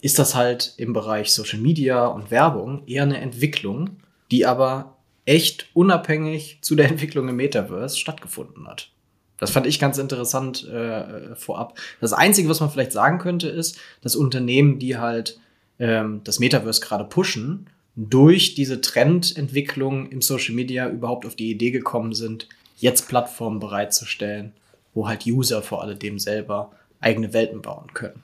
ist 0.00 0.18
das 0.18 0.34
halt 0.34 0.74
im 0.78 0.92
Bereich 0.92 1.32
Social 1.32 1.58
Media 1.58 2.06
und 2.06 2.30
Werbung 2.30 2.86
eher 2.86 3.02
eine 3.02 3.20
Entwicklung, 3.20 3.98
die 4.30 4.46
aber 4.46 4.96
echt 5.32 5.66
unabhängig 5.72 6.58
zu 6.60 6.74
der 6.74 6.88
Entwicklung 6.90 7.28
im 7.28 7.36
Metaverse 7.36 7.98
stattgefunden 7.98 8.68
hat. 8.68 8.90
Das 9.38 9.50
fand 9.50 9.66
ich 9.66 9.80
ganz 9.80 9.98
interessant 9.98 10.68
äh, 10.68 11.34
vorab. 11.34 11.76
Das 12.00 12.12
Einzige, 12.12 12.48
was 12.48 12.60
man 12.60 12.70
vielleicht 12.70 12.92
sagen 12.92 13.18
könnte, 13.18 13.48
ist, 13.48 13.78
dass 14.02 14.14
Unternehmen, 14.14 14.78
die 14.78 14.98
halt 14.98 15.40
ähm, 15.80 16.20
das 16.22 16.38
Metaverse 16.38 16.80
gerade 16.80 17.04
pushen, 17.04 17.66
durch 17.96 18.54
diese 18.54 18.80
Trendentwicklung 18.80 20.08
im 20.10 20.22
Social 20.22 20.54
Media 20.54 20.88
überhaupt 20.88 21.26
auf 21.26 21.34
die 21.34 21.50
Idee 21.50 21.72
gekommen 21.72 22.14
sind, 22.14 22.48
jetzt 22.76 23.08
Plattformen 23.08 23.58
bereitzustellen, 23.58 24.52
wo 24.94 25.08
halt 25.08 25.26
User 25.26 25.62
vor 25.62 25.82
alledem 25.82 26.18
selber 26.18 26.70
eigene 27.00 27.32
Welten 27.32 27.62
bauen 27.62 27.92
können. 27.94 28.22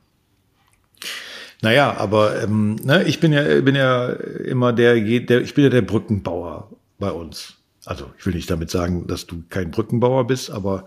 Naja, 1.62 1.96
aber 1.96 2.42
ähm, 2.42 2.76
ne, 2.76 3.02
ich 3.04 3.18
bin 3.18 3.32
ja, 3.32 3.42
bin 3.60 3.74
ja 3.74 4.10
immer 4.10 4.72
der, 4.72 5.00
der, 5.00 5.40
ich 5.40 5.54
bin 5.54 5.64
ja 5.64 5.70
der 5.70 5.82
Brückenbauer 5.82 6.70
bei 6.98 7.10
uns. 7.10 7.54
Also 7.84 8.10
ich 8.18 8.26
will 8.26 8.34
nicht 8.34 8.50
damit 8.50 8.70
sagen, 8.70 9.06
dass 9.06 9.26
du 9.26 9.42
kein 9.48 9.70
Brückenbauer 9.70 10.26
bist, 10.26 10.50
aber 10.50 10.84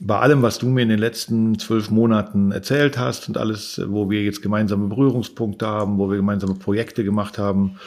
bei 0.00 0.18
allem, 0.18 0.42
was 0.42 0.58
du 0.58 0.68
mir 0.68 0.82
in 0.82 0.90
den 0.90 0.98
letzten 0.98 1.58
zwölf 1.58 1.90
Monaten 1.90 2.52
erzählt 2.52 2.98
hast 2.98 3.28
und 3.28 3.36
alles, 3.36 3.80
wo 3.88 4.08
wir 4.10 4.22
jetzt 4.22 4.42
gemeinsame 4.42 4.86
Berührungspunkte 4.86 5.66
haben, 5.66 5.98
wo 5.98 6.08
wir 6.08 6.16
gemeinsame 6.16 6.54
Projekte 6.54 7.02
gemacht 7.02 7.36
haben, 7.36 7.78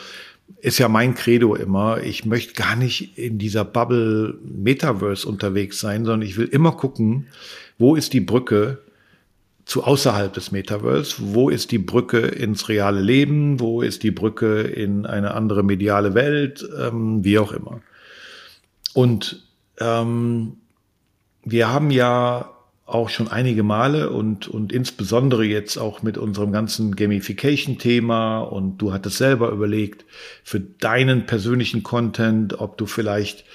ist 0.60 0.78
ja 0.78 0.90
mein 0.90 1.16
Credo 1.16 1.56
immer, 1.56 2.04
ich 2.04 2.26
möchte 2.26 2.54
gar 2.54 2.76
nicht 2.76 3.18
in 3.18 3.38
dieser 3.38 3.64
Bubble 3.64 4.38
Metaverse 4.44 5.28
unterwegs 5.28 5.80
sein, 5.80 6.04
sondern 6.04 6.28
ich 6.28 6.38
will 6.38 6.48
immer 6.48 6.74
gucken, 6.74 7.28
wo 7.78 7.96
ist 7.96 8.12
die 8.12 8.20
Brücke 8.20 8.80
zu 9.66 9.84
außerhalb 9.84 10.34
des 10.34 10.52
Metaverse? 10.52 11.16
Wo 11.20 11.50
ist 11.50 11.72
die 11.72 11.78
Brücke 11.78 12.20
ins 12.20 12.70
reale 12.70 13.02
Leben? 13.02 13.60
Wo 13.60 13.82
ist 13.82 14.04
die 14.04 14.12
Brücke 14.12 14.62
in 14.62 15.06
eine 15.06 15.34
andere 15.34 15.64
mediale 15.64 16.14
Welt? 16.14 16.68
Ähm, 16.80 17.24
wie 17.24 17.40
auch 17.40 17.52
immer. 17.52 17.82
Und 18.94 19.44
ähm, 19.80 20.58
wir 21.44 21.70
haben 21.72 21.92
ja 21.92 22.52
auch 22.86 23.10
schon 23.10 23.30
einige 23.30 23.64
Male 23.64 24.10
und, 24.10 24.48
und 24.50 24.74
insbesondere 24.74 25.46
jetzt 25.46 25.78
auch 25.78 26.02
mit 26.02 26.18
unserem 26.18 26.52
ganzen 26.52 26.96
Gamification-Thema 26.96 28.40
und 28.40 28.80
du 28.80 28.92
hattest 28.92 29.18
selber 29.18 29.50
überlegt, 29.52 30.06
für 30.44 30.60
deinen 30.60 31.26
persönlichen 31.26 31.84
Content, 31.84 32.60
ob 32.60 32.78
du 32.78 32.86
vielleicht 32.86 33.46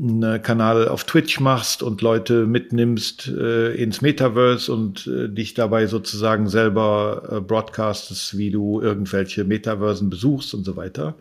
einen 0.00 0.42
Kanal 0.42 0.88
auf 0.88 1.04
Twitch 1.04 1.40
machst 1.40 1.82
und 1.82 2.02
Leute 2.02 2.46
mitnimmst 2.46 3.28
äh, 3.28 3.74
ins 3.74 4.00
Metaverse 4.00 4.72
und 4.72 5.06
äh, 5.06 5.28
dich 5.28 5.54
dabei 5.54 5.86
sozusagen 5.86 6.48
selber 6.48 7.28
äh, 7.30 7.40
broadcastest, 7.40 8.38
wie 8.38 8.50
du 8.50 8.80
irgendwelche 8.80 9.44
Metaversen 9.44 10.08
besuchst 10.08 10.54
und 10.54 10.64
so 10.64 10.76
weiter. 10.76 11.16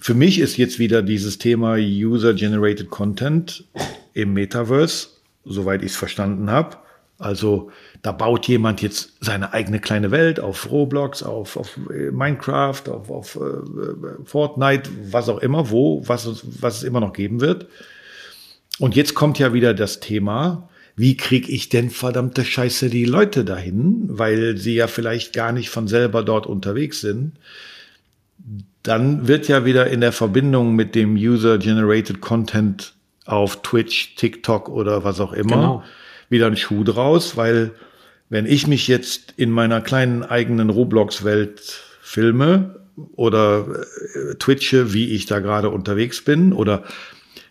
Für 0.00 0.14
mich 0.14 0.38
ist 0.38 0.56
jetzt 0.56 0.78
wieder 0.78 1.02
dieses 1.02 1.38
Thema 1.38 1.76
User-Generated 1.76 2.90
Content 2.90 3.64
im 4.12 4.32
Metaverse, 4.32 5.08
soweit 5.44 5.82
ich 5.82 5.92
es 5.92 5.96
verstanden 5.96 6.50
habe. 6.50 6.76
Also 7.18 7.70
da 8.02 8.12
baut 8.12 8.46
jemand 8.46 8.80
jetzt 8.82 9.12
seine 9.20 9.52
eigene 9.52 9.80
kleine 9.80 10.10
Welt 10.10 10.40
auf 10.40 10.70
Roblox, 10.70 11.22
auf, 11.22 11.56
auf 11.56 11.78
äh, 11.90 12.10
Minecraft, 12.10 12.82
auf, 12.88 13.10
auf 13.10 13.36
äh, 13.36 14.24
Fortnite, 14.24 14.90
was 15.10 15.28
auch 15.28 15.38
immer, 15.38 15.70
wo, 15.70 16.02
was, 16.06 16.28
was 16.60 16.78
es 16.78 16.82
immer 16.84 17.00
noch 17.00 17.12
geben 17.12 17.40
wird. 17.40 17.66
Und 18.78 18.94
jetzt 18.94 19.14
kommt 19.14 19.38
ja 19.38 19.52
wieder 19.52 19.74
das 19.74 20.00
Thema, 20.00 20.68
wie 20.94 21.16
kriege 21.16 21.50
ich 21.50 21.68
denn 21.68 21.90
verdammte 21.90 22.44
Scheiße 22.44 22.90
die 22.90 23.04
Leute 23.04 23.44
dahin, 23.44 24.04
weil 24.08 24.56
sie 24.56 24.74
ja 24.74 24.86
vielleicht 24.86 25.32
gar 25.32 25.52
nicht 25.52 25.70
von 25.70 25.88
selber 25.88 26.22
dort 26.22 26.46
unterwegs 26.46 27.00
sind. 27.00 27.32
Dann 28.82 29.26
wird 29.26 29.48
ja 29.48 29.64
wieder 29.64 29.88
in 29.88 30.00
der 30.00 30.12
Verbindung 30.12 30.74
mit 30.74 30.94
dem 30.94 31.14
User-Generated 31.14 32.20
Content 32.20 32.94
auf 33.26 33.62
Twitch, 33.62 34.14
TikTok 34.14 34.68
oder 34.68 35.04
was 35.04 35.20
auch 35.20 35.32
immer 35.32 35.56
genau. 35.56 35.84
Wieder 36.28 36.46
ein 36.46 36.56
Schuh 36.56 36.84
draus, 36.84 37.36
weil 37.36 37.72
wenn 38.28 38.46
ich 38.46 38.66
mich 38.66 38.88
jetzt 38.88 39.34
in 39.36 39.50
meiner 39.50 39.80
kleinen 39.80 40.22
eigenen 40.22 40.70
Roblox-Welt 40.70 41.60
filme 42.02 42.76
oder 43.16 43.66
äh, 44.14 44.34
twitche, 44.36 44.92
wie 44.92 45.12
ich 45.12 45.26
da 45.26 45.40
gerade 45.40 45.70
unterwegs 45.70 46.22
bin 46.22 46.52
oder 46.52 46.84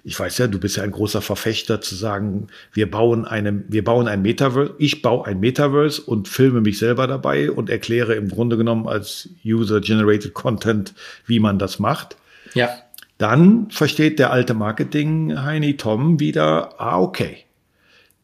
ich 0.04 0.18
weiß 0.18 0.38
ja, 0.38 0.48
du 0.48 0.58
bist 0.58 0.78
ja 0.78 0.84
ein 0.84 0.92
großer 0.92 1.22
Verfechter 1.22 1.82
zu 1.82 1.94
sagen, 1.94 2.48
wir 2.72 2.90
bauen 2.90 3.26
eine, 3.26 3.64
wir 3.68 3.84
bauen 3.84 4.08
ein 4.08 4.22
Metaverse, 4.22 4.74
ich 4.78 5.02
baue 5.02 5.26
ein 5.26 5.42
Metaverse 5.42 6.02
und 6.02 6.30
filme 6.30 6.62
mich 6.62 6.78
selber 6.78 7.08
dabei 7.08 7.52
und 7.52 7.70
erkläre 7.70 8.16
im 8.16 8.30
Grunde 8.30 8.56
genommen 8.56 8.88
als 8.88 9.28
User-Generated 9.46 10.34
Content, 10.34 10.94
wie 11.26 11.42
man 11.42 11.60
das 11.60 11.80
macht. 11.80 12.16
Ja. 12.54 12.70
Dann 13.18 13.70
versteht 13.70 14.18
der 14.18 14.32
alte 14.32 14.54
Marketing 14.54 15.42
Heini 15.44 15.76
Tom 15.76 16.22
wieder, 16.22 16.80
ah, 16.80 17.02
okay. 17.02 17.47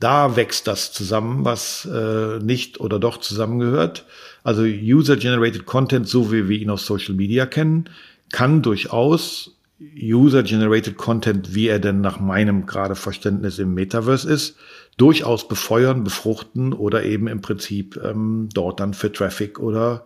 Da 0.04 0.36
wächst 0.36 0.68
das 0.68 0.92
zusammen, 0.92 1.46
was 1.46 1.86
äh, 1.86 2.40
nicht 2.40 2.82
oder 2.82 3.00
doch 3.00 3.22
zusammengehört. 3.22 4.06
Also 4.44 4.64
User-Generated 4.64 5.66
Content, 5.66 6.10
so 6.10 6.30
wie 6.30 6.50
wir 6.50 6.60
ihn 6.60 6.70
aus 6.70 6.86
Social 6.86 7.16
Media 7.16 7.46
kennen, 7.46 7.90
kann 8.30 8.62
durchaus 8.62 9.56
User-Generated 9.80 10.98
Content, 10.98 11.56
wie 11.56 11.70
er 11.70 11.80
denn 11.80 12.02
nach 12.02 12.20
meinem 12.20 12.66
gerade 12.66 12.96
Verständnis 12.96 13.60
im 13.60 13.74
Metaverse 13.76 14.30
ist, 14.30 14.58
durchaus 14.98 15.48
befeuern, 15.48 16.04
befruchten 16.04 16.74
oder 16.74 17.06
eben 17.06 17.30
im 17.30 17.40
Prinzip 17.40 17.98
ähm, 18.04 18.50
dort 18.54 18.82
dann 18.82 18.94
für 18.94 19.10
Traffic 19.10 19.58
oder 19.58 20.06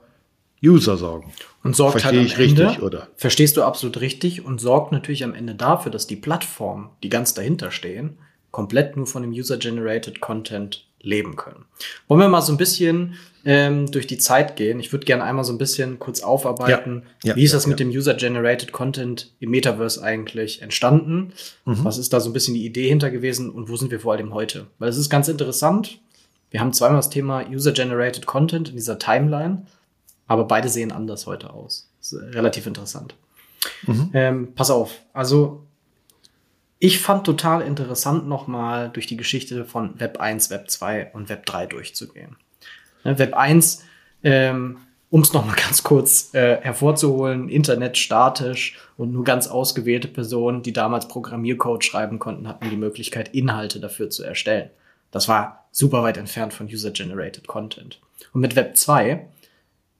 User 0.63 0.97
sorgen. 0.97 1.33
Und 1.63 1.75
sorgt 1.75 2.01
Verstehe 2.01 2.19
halt 2.19 2.33
am 2.35 2.39
ich 2.43 2.49
Ende, 2.49 2.67
richtig, 2.67 2.83
oder? 2.83 3.07
Verstehst 3.15 3.57
du 3.57 3.63
absolut 3.63 3.99
richtig 3.99 4.45
und 4.45 4.61
sorgt 4.61 4.91
natürlich 4.91 5.23
am 5.23 5.33
Ende 5.33 5.55
dafür, 5.55 5.91
dass 5.91 6.05
die 6.05 6.17
Plattformen, 6.17 6.91
die 7.01 7.09
ganz 7.09 7.33
dahinter 7.33 7.71
stehen, 7.71 8.19
komplett 8.51 8.97
nur 8.97 9.07
von 9.07 9.21
dem 9.21 9.31
User-Generated 9.31 10.19
Content 10.19 10.85
leben 11.01 11.35
können. 11.35 11.65
Wollen 12.07 12.21
wir 12.21 12.27
mal 12.27 12.41
so 12.41 12.51
ein 12.51 12.57
bisschen 12.57 13.15
ähm, 13.45 13.89
durch 13.91 14.07
die 14.07 14.17
Zeit 14.17 14.55
gehen? 14.55 14.79
Ich 14.79 14.91
würde 14.91 15.05
gerne 15.05 15.23
einmal 15.23 15.45
so 15.45 15.53
ein 15.53 15.57
bisschen 15.57 15.99
kurz 15.99 16.21
aufarbeiten, 16.21 17.03
ja, 17.23 17.29
ja, 17.31 17.35
wie 17.35 17.43
ist 17.43 17.53
das 17.53 17.63
ja, 17.63 17.69
mit 17.69 17.79
dem 17.79 17.89
User-Generated 17.89 18.71
Content 18.71 19.31
im 19.39 19.51
Metaverse 19.51 20.03
eigentlich 20.03 20.61
entstanden? 20.61 21.33
Mhm. 21.65 21.85
Was 21.85 21.97
ist 21.97 22.13
da 22.13 22.19
so 22.19 22.29
ein 22.29 22.33
bisschen 22.33 22.55
die 22.55 22.65
Idee 22.65 22.89
hinter 22.89 23.11
gewesen 23.11 23.49
und 23.49 23.69
wo 23.69 23.75
sind 23.75 23.91
wir 23.91 23.99
vor 23.99 24.13
allem 24.13 24.33
heute? 24.33 24.67
Weil 24.79 24.89
es 24.89 24.97
ist 24.97 25.09
ganz 25.09 25.27
interessant. 25.27 25.99
Wir 26.49 26.59
haben 26.59 26.73
zweimal 26.73 26.97
das 26.97 27.09
Thema 27.09 27.45
User-Generated 27.47 28.25
Content 28.25 28.69
in 28.69 28.75
dieser 28.75 28.99
Timeline, 28.99 29.67
aber 30.27 30.45
beide 30.45 30.69
sehen 30.69 30.91
anders 30.91 31.27
heute 31.27 31.51
aus. 31.51 31.89
Relativ 32.11 32.65
interessant. 32.65 33.15
Mhm. 33.85 34.09
Ähm, 34.13 34.47
pass 34.55 34.71
auf, 34.71 35.01
also 35.13 35.66
ich 36.79 36.99
fand 36.99 37.25
total 37.25 37.61
interessant, 37.61 38.27
nochmal 38.27 38.89
durch 38.89 39.07
die 39.07 39.17
Geschichte 39.17 39.65
von 39.65 39.99
Web 39.99 40.19
1, 40.19 40.49
Web 40.49 40.69
2 40.69 41.11
und 41.13 41.29
Web 41.29 41.45
3 41.45 41.65
durchzugehen. 41.65 42.35
Ne, 43.03 43.17
Web 43.17 43.35
1, 43.35 43.83
ähm, 44.23 44.77
um 45.09 45.21
es 45.21 45.33
nochmal 45.33 45.55
ganz 45.63 45.83
kurz 45.83 46.33
äh, 46.33 46.57
hervorzuholen, 46.61 47.49
Internet 47.49 47.97
statisch 47.97 48.77
und 48.97 49.11
nur 49.11 49.23
ganz 49.23 49.47
ausgewählte 49.47 50.07
Personen, 50.07 50.61
die 50.61 50.73
damals 50.73 51.07
Programmiercode 51.07 51.83
schreiben 51.83 52.19
konnten, 52.19 52.47
hatten 52.47 52.69
die 52.69 52.77
Möglichkeit, 52.77 53.33
Inhalte 53.33 53.79
dafür 53.79 54.09
zu 54.09 54.23
erstellen. 54.23 54.69
Das 55.09 55.27
war 55.27 55.67
super 55.71 56.03
weit 56.03 56.17
entfernt 56.17 56.53
von 56.53 56.67
User-Generated 56.67 57.47
Content. 57.47 57.99
Und 58.33 58.41
mit 58.41 58.55
Web 58.55 58.77
2 58.77 59.25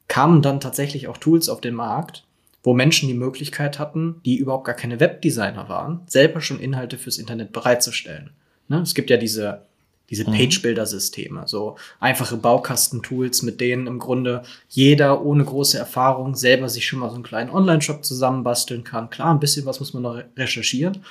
kamen 0.08 0.42
dann 0.42 0.60
tatsächlich 0.60 1.08
auch 1.08 1.18
Tools 1.18 1.50
auf 1.50 1.62
den 1.62 1.74
Markt, 1.74 2.27
wo 2.68 2.74
Menschen 2.74 3.08
die 3.08 3.14
Möglichkeit 3.14 3.80
hatten, 3.80 4.20
die 4.26 4.36
überhaupt 4.36 4.66
gar 4.66 4.76
keine 4.76 5.00
Webdesigner 5.00 5.70
waren, 5.70 6.02
selber 6.06 6.42
schon 6.42 6.60
Inhalte 6.60 6.98
fürs 6.98 7.18
Internet 7.18 7.54
bereitzustellen. 7.54 8.32
Ne? 8.68 8.82
Es 8.82 8.94
gibt 8.94 9.10
ja 9.10 9.16
diese, 9.16 9.62
diese 10.10 10.30
mhm. 10.30 10.34
Page-Builder-Systeme, 10.34 11.44
so 11.48 11.78
einfache 12.02 12.36
Baukastentools, 12.36 13.42
mit 13.42 13.62
denen 13.62 13.88
im 13.88 14.00
Grunde 14.00 14.44
jeder 14.68 15.24
ohne 15.24 15.46
große 15.46 15.78
Erfahrung 15.78 16.36
selber 16.36 16.68
sich 16.68 16.86
schon 16.86 17.00
mal 17.00 17.08
so 17.08 17.16
einen 17.16 17.24
kleinen 17.24 17.52
Online-Shop 17.52 18.04
zusammenbasteln 18.04 18.84
kann. 18.84 19.10
Klar, 19.10 19.34
ein 19.34 19.40
bisschen 19.40 19.66
was 19.66 19.80
muss 19.80 19.94
man 19.94 20.04
noch 20.04 20.22
recherchieren. 20.36 21.06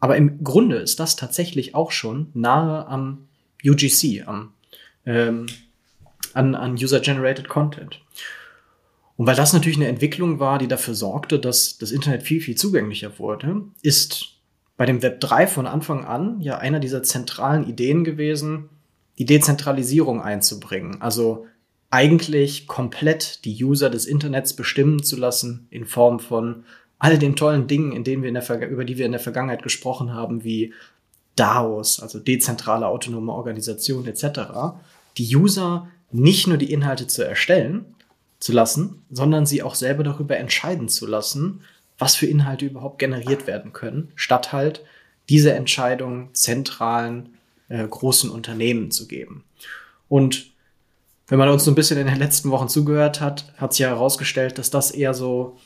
Aber 0.00 0.16
im 0.16 0.42
Grunde 0.42 0.78
ist 0.78 0.98
das 0.98 1.14
tatsächlich 1.14 1.76
auch 1.76 1.92
schon 1.92 2.32
nahe 2.34 2.88
am 2.88 3.28
UGC, 3.64 4.24
am, 4.26 4.52
ähm, 5.06 5.46
an, 6.32 6.56
an 6.56 6.72
User-Generated 6.72 7.48
Content. 7.48 8.00
Und 9.16 9.26
weil 9.26 9.36
das 9.36 9.52
natürlich 9.52 9.78
eine 9.78 9.88
Entwicklung 9.88 10.40
war, 10.40 10.58
die 10.58 10.68
dafür 10.68 10.94
sorgte, 10.94 11.38
dass 11.38 11.78
das 11.78 11.92
Internet 11.92 12.22
viel, 12.22 12.40
viel 12.40 12.56
zugänglicher 12.56 13.18
wurde, 13.18 13.62
ist 13.82 14.34
bei 14.76 14.86
dem 14.86 15.02
Web 15.02 15.20
3 15.20 15.46
von 15.46 15.66
Anfang 15.66 16.04
an 16.04 16.40
ja 16.40 16.58
einer 16.58 16.80
dieser 16.80 17.02
zentralen 17.02 17.68
Ideen 17.68 18.02
gewesen, 18.02 18.70
die 19.18 19.24
Dezentralisierung 19.24 20.20
einzubringen. 20.20 21.00
Also 21.00 21.46
eigentlich 21.90 22.66
komplett 22.66 23.44
die 23.44 23.62
User 23.62 23.88
des 23.88 24.06
Internets 24.06 24.54
bestimmen 24.54 25.04
zu 25.04 25.16
lassen 25.16 25.68
in 25.70 25.84
Form 25.84 26.18
von 26.18 26.64
all 26.98 27.18
den 27.18 27.36
tollen 27.36 27.68
Dingen, 27.68 27.92
in 27.92 28.02
denen 28.02 28.22
wir 28.22 28.28
in 28.28 28.34
der 28.34 28.68
über 28.68 28.84
die 28.84 28.98
wir 28.98 29.06
in 29.06 29.12
der 29.12 29.20
Vergangenheit 29.20 29.62
gesprochen 29.62 30.12
haben, 30.12 30.42
wie 30.42 30.72
DAOs, 31.36 32.00
also 32.00 32.18
dezentrale 32.18 32.88
autonome 32.88 33.32
Organisationen 33.32 34.08
etc., 34.08 34.40
die 35.18 35.36
User 35.36 35.88
nicht 36.10 36.48
nur 36.48 36.56
die 36.56 36.72
Inhalte 36.72 37.06
zu 37.06 37.24
erstellen 37.24 37.93
zu 38.44 38.52
lassen, 38.52 39.06
sondern 39.08 39.46
sie 39.46 39.62
auch 39.62 39.74
selber 39.74 40.04
darüber 40.04 40.36
entscheiden 40.36 40.90
zu 40.90 41.06
lassen, 41.06 41.62
was 41.96 42.14
für 42.14 42.26
Inhalte 42.26 42.66
überhaupt 42.66 42.98
generiert 42.98 43.46
werden 43.46 43.72
können, 43.72 44.12
statt 44.16 44.52
halt 44.52 44.84
diese 45.30 45.54
Entscheidung 45.54 46.28
zentralen 46.34 47.38
äh, 47.70 47.88
großen 47.88 48.28
Unternehmen 48.28 48.90
zu 48.90 49.08
geben. 49.08 49.44
Und 50.10 50.52
wenn 51.26 51.38
man 51.38 51.48
uns 51.48 51.64
so 51.64 51.70
ein 51.70 51.74
bisschen 51.74 51.96
in 51.96 52.06
den 52.06 52.18
letzten 52.18 52.50
Wochen 52.50 52.68
zugehört 52.68 53.22
hat, 53.22 53.50
hat 53.56 53.72
sich 53.72 53.80
ja 53.80 53.88
herausgestellt, 53.88 54.58
dass 54.58 54.68
das 54.68 54.90
eher 54.90 55.14
so 55.14 55.56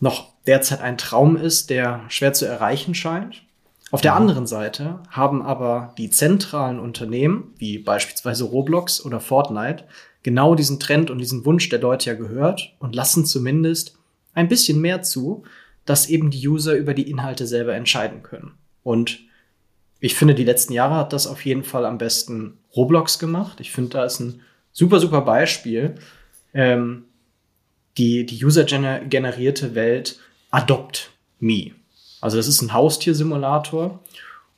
noch 0.00 0.32
derzeit 0.48 0.80
ein 0.80 0.98
Traum 0.98 1.36
ist, 1.36 1.70
der 1.70 2.06
schwer 2.08 2.32
zu 2.32 2.44
erreichen 2.44 2.96
scheint. 2.96 3.44
Auf 3.92 4.00
der 4.00 4.14
mhm. 4.14 4.22
anderen 4.22 4.46
Seite 4.48 4.98
haben 5.10 5.42
aber 5.42 5.94
die 5.96 6.10
zentralen 6.10 6.80
Unternehmen, 6.80 7.54
wie 7.56 7.78
beispielsweise 7.78 8.42
Roblox 8.42 9.04
oder 9.04 9.20
Fortnite, 9.20 9.84
genau 10.24 10.56
diesen 10.56 10.80
Trend 10.80 11.10
und 11.10 11.18
diesen 11.18 11.44
Wunsch 11.44 11.68
der 11.68 11.78
Leute 11.78 12.10
ja 12.10 12.16
gehört 12.16 12.74
und 12.80 12.96
lassen 12.96 13.24
zumindest 13.24 13.96
ein 14.32 14.48
bisschen 14.48 14.80
mehr 14.80 15.02
zu, 15.02 15.44
dass 15.84 16.08
eben 16.08 16.30
die 16.30 16.48
User 16.48 16.74
über 16.74 16.94
die 16.94 17.08
Inhalte 17.08 17.46
selber 17.46 17.74
entscheiden 17.74 18.24
können. 18.24 18.52
Und 18.82 19.20
ich 20.00 20.14
finde, 20.16 20.34
die 20.34 20.44
letzten 20.44 20.72
Jahre 20.72 20.96
hat 20.96 21.12
das 21.12 21.26
auf 21.26 21.44
jeden 21.44 21.62
Fall 21.62 21.86
am 21.86 21.98
besten 21.98 22.58
Roblox 22.74 23.18
gemacht. 23.18 23.60
Ich 23.60 23.70
finde, 23.70 23.90
da 23.90 24.04
ist 24.04 24.18
ein 24.18 24.40
super, 24.72 24.98
super 24.98 25.20
Beispiel. 25.20 25.94
Ähm, 26.52 27.04
die, 27.96 28.26
die 28.26 28.44
user-generierte 28.44 29.74
Welt 29.74 30.18
Adopt 30.50 31.10
Me. 31.38 31.72
Also 32.20 32.38
das 32.38 32.48
ist 32.48 32.62
ein 32.62 32.72
Haustiersimulator 32.72 34.02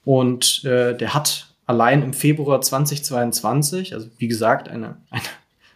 und 0.04 0.64
äh, 0.64 0.96
der 0.96 1.14
hat 1.14 1.49
allein 1.66 2.02
im 2.02 2.12
Februar 2.12 2.61
2022, 2.61 3.92
also 3.92 4.08
wie 4.18 4.28
gesagt, 4.28 4.68
eine, 4.68 4.99
eine 5.11 5.23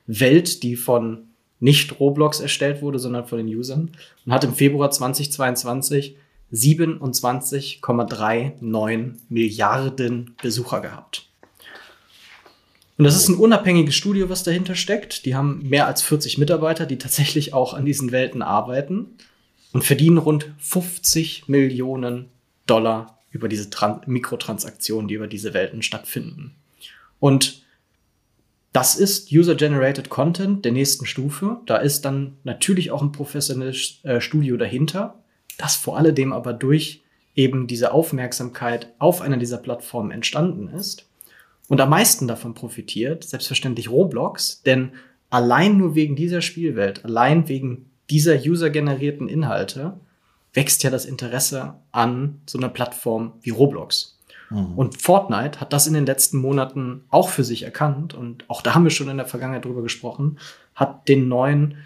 Welt, 0.06 0.62
die 0.62 0.76
von 0.76 1.30
nicht 1.60 2.00
Roblox 2.00 2.40
erstellt 2.40 2.82
wurde, 2.82 2.98
sondern 2.98 3.26
von 3.26 3.38
den 3.38 3.48
Usern 3.48 3.90
und 4.24 4.32
hat 4.32 4.44
im 4.44 4.54
Februar 4.54 4.90
2022 4.90 6.16
27,39 6.52 9.14
Milliarden 9.28 10.34
Besucher 10.42 10.80
gehabt. 10.80 11.28
Und 12.98 13.04
das 13.04 13.14
ist 13.16 13.28
ein 13.28 13.36
unabhängiges 13.36 13.94
Studio, 13.94 14.28
was 14.28 14.42
dahinter 14.42 14.74
steckt. 14.74 15.24
Die 15.24 15.34
haben 15.34 15.66
mehr 15.66 15.86
als 15.86 16.02
40 16.02 16.36
Mitarbeiter, 16.38 16.84
die 16.86 16.98
tatsächlich 16.98 17.54
auch 17.54 17.72
an 17.72 17.86
diesen 17.86 18.12
Welten 18.12 18.42
arbeiten 18.42 19.06
und 19.72 19.84
verdienen 19.84 20.18
rund 20.18 20.52
50 20.58 21.48
Millionen 21.48 22.26
Dollar 22.66 23.18
über 23.30 23.48
diese 23.48 23.70
Tran 23.70 24.02
Mikrotransaktionen, 24.06 25.08
die 25.08 25.14
über 25.14 25.28
diese 25.28 25.54
Welten 25.54 25.82
stattfinden. 25.82 26.56
Und 27.20 27.59
das 28.72 28.94
ist 28.96 29.32
User-Generated 29.32 30.10
Content 30.10 30.64
der 30.64 30.72
nächsten 30.72 31.04
Stufe. 31.04 31.60
Da 31.66 31.78
ist 31.78 32.04
dann 32.04 32.36
natürlich 32.44 32.90
auch 32.90 33.02
ein 33.02 33.12
professionelles 33.12 33.98
äh, 34.04 34.20
Studio 34.20 34.56
dahinter, 34.56 35.22
das 35.58 35.74
vor 35.74 35.96
alledem 35.98 36.32
aber 36.32 36.52
durch 36.52 37.02
eben 37.34 37.66
diese 37.66 37.92
Aufmerksamkeit 37.92 38.92
auf 38.98 39.20
einer 39.20 39.36
dieser 39.36 39.58
Plattformen 39.58 40.10
entstanden 40.10 40.68
ist. 40.68 41.06
Und 41.68 41.80
am 41.80 41.90
meisten 41.90 42.28
davon 42.28 42.54
profitiert 42.54 43.24
selbstverständlich 43.24 43.90
Roblox, 43.90 44.62
denn 44.62 44.92
allein 45.30 45.76
nur 45.76 45.94
wegen 45.94 46.16
dieser 46.16 46.40
Spielwelt, 46.40 47.04
allein 47.04 47.48
wegen 47.48 47.90
dieser 48.08 48.34
user-generierten 48.34 49.28
Inhalte 49.28 49.98
wächst 50.52 50.82
ja 50.82 50.90
das 50.90 51.04
Interesse 51.04 51.74
an 51.92 52.40
so 52.46 52.58
einer 52.58 52.68
Plattform 52.68 53.34
wie 53.42 53.50
Roblox. 53.50 54.18
Mhm. 54.50 54.74
Und 54.76 55.00
Fortnite 55.00 55.60
hat 55.60 55.72
das 55.72 55.86
in 55.86 55.94
den 55.94 56.06
letzten 56.06 56.38
Monaten 56.38 57.04
auch 57.08 57.28
für 57.28 57.44
sich 57.44 57.62
erkannt 57.62 58.14
und 58.14 58.44
auch 58.48 58.62
da 58.62 58.74
haben 58.74 58.84
wir 58.84 58.90
schon 58.90 59.08
in 59.08 59.16
der 59.16 59.26
Vergangenheit 59.26 59.64
drüber 59.64 59.82
gesprochen, 59.82 60.38
hat 60.74 61.08
den 61.08 61.28
neuen 61.28 61.76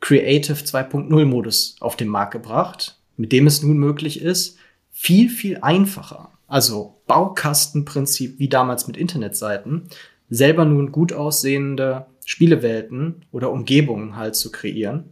Creative 0.00 0.58
2.0 0.58 1.24
Modus 1.24 1.76
auf 1.80 1.96
den 1.96 2.08
Markt 2.08 2.32
gebracht, 2.32 2.98
mit 3.16 3.32
dem 3.32 3.46
es 3.46 3.62
nun 3.62 3.78
möglich 3.78 4.20
ist, 4.20 4.58
viel, 4.90 5.28
viel 5.28 5.58
einfacher, 5.58 6.32
also 6.46 7.00
Baukastenprinzip 7.06 8.38
wie 8.38 8.48
damals 8.48 8.86
mit 8.86 8.96
Internetseiten, 8.96 9.88
selber 10.30 10.64
nun 10.64 10.92
gut 10.92 11.12
aussehende 11.12 12.06
Spielewelten 12.24 13.24
oder 13.32 13.50
Umgebungen 13.50 14.16
halt 14.16 14.36
zu 14.36 14.52
kreieren, 14.52 15.10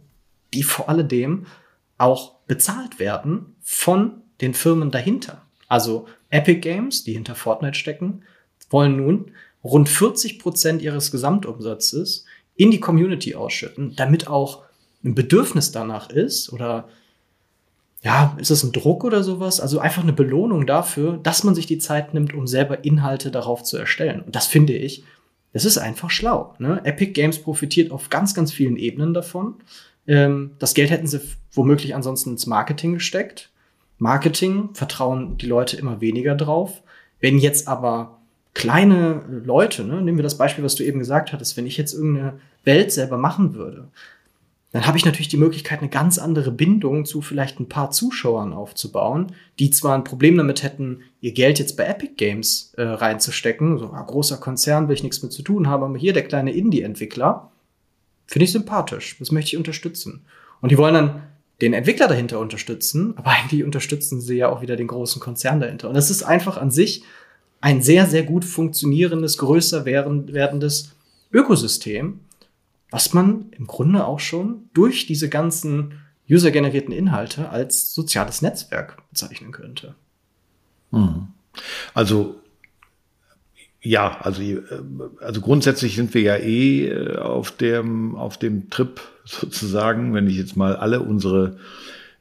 die 0.53 0.63
vor 0.63 0.89
alledem 0.89 1.45
auch 1.97 2.39
bezahlt 2.47 2.99
werden 2.99 3.55
von 3.61 4.21
den 4.41 4.53
Firmen 4.53 4.91
dahinter. 4.91 5.41
Also 5.67 6.07
Epic 6.29 6.59
Games, 6.59 7.03
die 7.03 7.13
hinter 7.13 7.35
Fortnite 7.35 7.77
stecken, 7.77 8.23
wollen 8.69 8.97
nun 8.97 9.31
rund 9.63 9.89
40 9.89 10.39
Prozent 10.39 10.81
ihres 10.81 11.11
Gesamtumsatzes 11.11 12.25
in 12.55 12.71
die 12.71 12.79
Community 12.79 13.35
ausschütten, 13.35 13.95
damit 13.95 14.27
auch 14.27 14.63
ein 15.03 15.15
Bedürfnis 15.15 15.71
danach 15.71 16.09
ist 16.09 16.51
oder 16.51 16.87
ja, 18.03 18.37
ist 18.39 18.51
es 18.51 18.63
ein 18.63 18.71
Druck 18.71 19.03
oder 19.03 19.23
sowas? 19.23 19.59
Also 19.59 19.79
einfach 19.79 20.03
eine 20.03 20.13
Belohnung 20.13 20.67
dafür, 20.67 21.17
dass 21.17 21.43
man 21.43 21.55
sich 21.55 21.65
die 21.65 21.79
Zeit 21.79 22.13
nimmt, 22.13 22.33
um 22.33 22.45
selber 22.47 22.83
Inhalte 22.85 23.31
darauf 23.31 23.63
zu 23.63 23.77
erstellen. 23.77 24.21
Und 24.21 24.35
das 24.35 24.47
finde 24.47 24.73
ich, 24.73 25.03
das 25.53 25.65
ist 25.65 25.77
einfach 25.77 26.11
schlau. 26.11 26.53
Ne? 26.59 26.81
Epic 26.83 27.13
Games 27.13 27.41
profitiert 27.41 27.91
auf 27.91 28.09
ganz, 28.09 28.35
ganz 28.35 28.53
vielen 28.53 28.77
Ebenen 28.77 29.13
davon. 29.13 29.55
Ähm, 30.05 30.51
das 30.59 30.73
Geld 30.73 30.91
hätten 30.91 31.07
sie 31.07 31.21
womöglich 31.51 31.95
ansonsten 31.95 32.31
ins 32.31 32.45
Marketing 32.45 32.93
gesteckt. 32.93 33.49
Marketing 33.97 34.69
vertrauen 34.73 35.37
die 35.37 35.47
Leute 35.47 35.77
immer 35.77 36.01
weniger 36.01 36.35
drauf. 36.35 36.81
Wenn 37.19 37.37
jetzt 37.39 37.67
aber 37.67 38.17
kleine 38.53 39.23
Leute, 39.45 39.83
ne, 39.83 40.01
nehmen 40.01 40.17
wir 40.17 40.23
das 40.23 40.37
Beispiel, 40.37 40.63
was 40.63 40.75
du 40.75 40.83
eben 40.83 40.99
gesagt 40.99 41.33
hattest, 41.33 41.57
wenn 41.57 41.67
ich 41.67 41.77
jetzt 41.77 41.93
irgendeine 41.93 42.39
Welt 42.63 42.91
selber 42.91 43.17
machen 43.17 43.53
würde, 43.55 43.87
dann 44.71 44.85
habe 44.85 44.97
ich 44.97 45.05
natürlich 45.05 45.29
die 45.29 45.37
Möglichkeit, 45.37 45.79
eine 45.79 45.89
ganz 45.89 46.17
andere 46.17 46.51
Bindung 46.51 47.05
zu 47.05 47.21
vielleicht 47.21 47.59
ein 47.59 47.69
paar 47.69 47.91
Zuschauern 47.91 48.53
aufzubauen, 48.53 49.31
die 49.59 49.71
zwar 49.71 49.95
ein 49.95 50.03
Problem 50.03 50.37
damit 50.37 50.61
hätten, 50.61 51.01
ihr 51.21 51.31
Geld 51.31 51.57
jetzt 51.57 51.77
bei 51.77 51.85
Epic 51.85 52.13
Games 52.17 52.73
äh, 52.77 52.83
reinzustecken, 52.83 53.77
so 53.77 53.91
ein 53.91 54.05
großer 54.05 54.37
Konzern 54.37 54.87
will 54.87 54.95
ich 54.95 55.03
nichts 55.03 55.23
mit 55.23 55.31
zu 55.31 55.41
tun 55.41 55.67
haben, 55.67 55.83
aber 55.83 55.97
hier 55.97 56.13
der 56.13 56.27
kleine 56.27 56.51
Indie-Entwickler, 56.51 57.49
finde 58.27 58.43
ich 58.43 58.51
sympathisch, 58.51 59.17
das 59.19 59.31
möchte 59.31 59.49
ich 59.49 59.57
unterstützen. 59.57 60.25
Und 60.61 60.71
die 60.71 60.77
wollen 60.77 60.93
dann 60.93 61.23
den 61.61 61.73
Entwickler 61.73 62.07
dahinter 62.07 62.39
unterstützen, 62.39 63.17
aber 63.17 63.31
eigentlich 63.31 63.63
unterstützen 63.63 64.21
sie 64.21 64.37
ja 64.37 64.49
auch 64.49 64.61
wieder 64.61 64.75
den 64.75 64.87
großen 64.87 65.19
Konzern 65.19 65.59
dahinter. 65.59 65.89
Und 65.89 65.95
das 65.95 66.11
ist 66.11 66.23
einfach 66.23 66.57
an 66.57 66.71
sich 66.71 67.03
ein 67.61 67.81
sehr, 67.81 68.05
sehr 68.05 68.23
gut 68.23 68.45
funktionierendes, 68.45 69.37
größer 69.39 69.85
werdendes 69.85 70.91
Ökosystem, 71.31 72.19
was 72.91 73.13
man 73.13 73.47
im 73.51 73.65
Grunde 73.67 74.05
auch 74.05 74.19
schon 74.19 74.69
durch 74.73 75.07
diese 75.07 75.29
ganzen 75.29 75.99
usergenerierten 76.29 76.93
Inhalte 76.93 77.49
als 77.49 77.93
soziales 77.93 78.41
Netzwerk 78.41 78.97
bezeichnen 79.09 79.51
könnte. 79.51 79.95
Hm. 80.91 81.27
Also 81.93 82.35
ja, 83.87 84.17
also, 84.21 84.41
äh, 84.41 84.61
also 85.21 85.41
grundsätzlich 85.41 85.95
sind 85.95 86.13
wir 86.13 86.21
ja 86.21 86.35
eh 86.35 86.87
äh, 86.87 87.17
auf 87.17 87.51
dem, 87.51 88.15
auf 88.15 88.37
dem 88.37 88.69
Trip 88.69 88.99
sozusagen, 89.25 90.13
wenn 90.13 90.27
ich 90.27 90.37
jetzt 90.37 90.57
mal 90.57 90.75
alle 90.75 90.99
unsere 90.99 91.57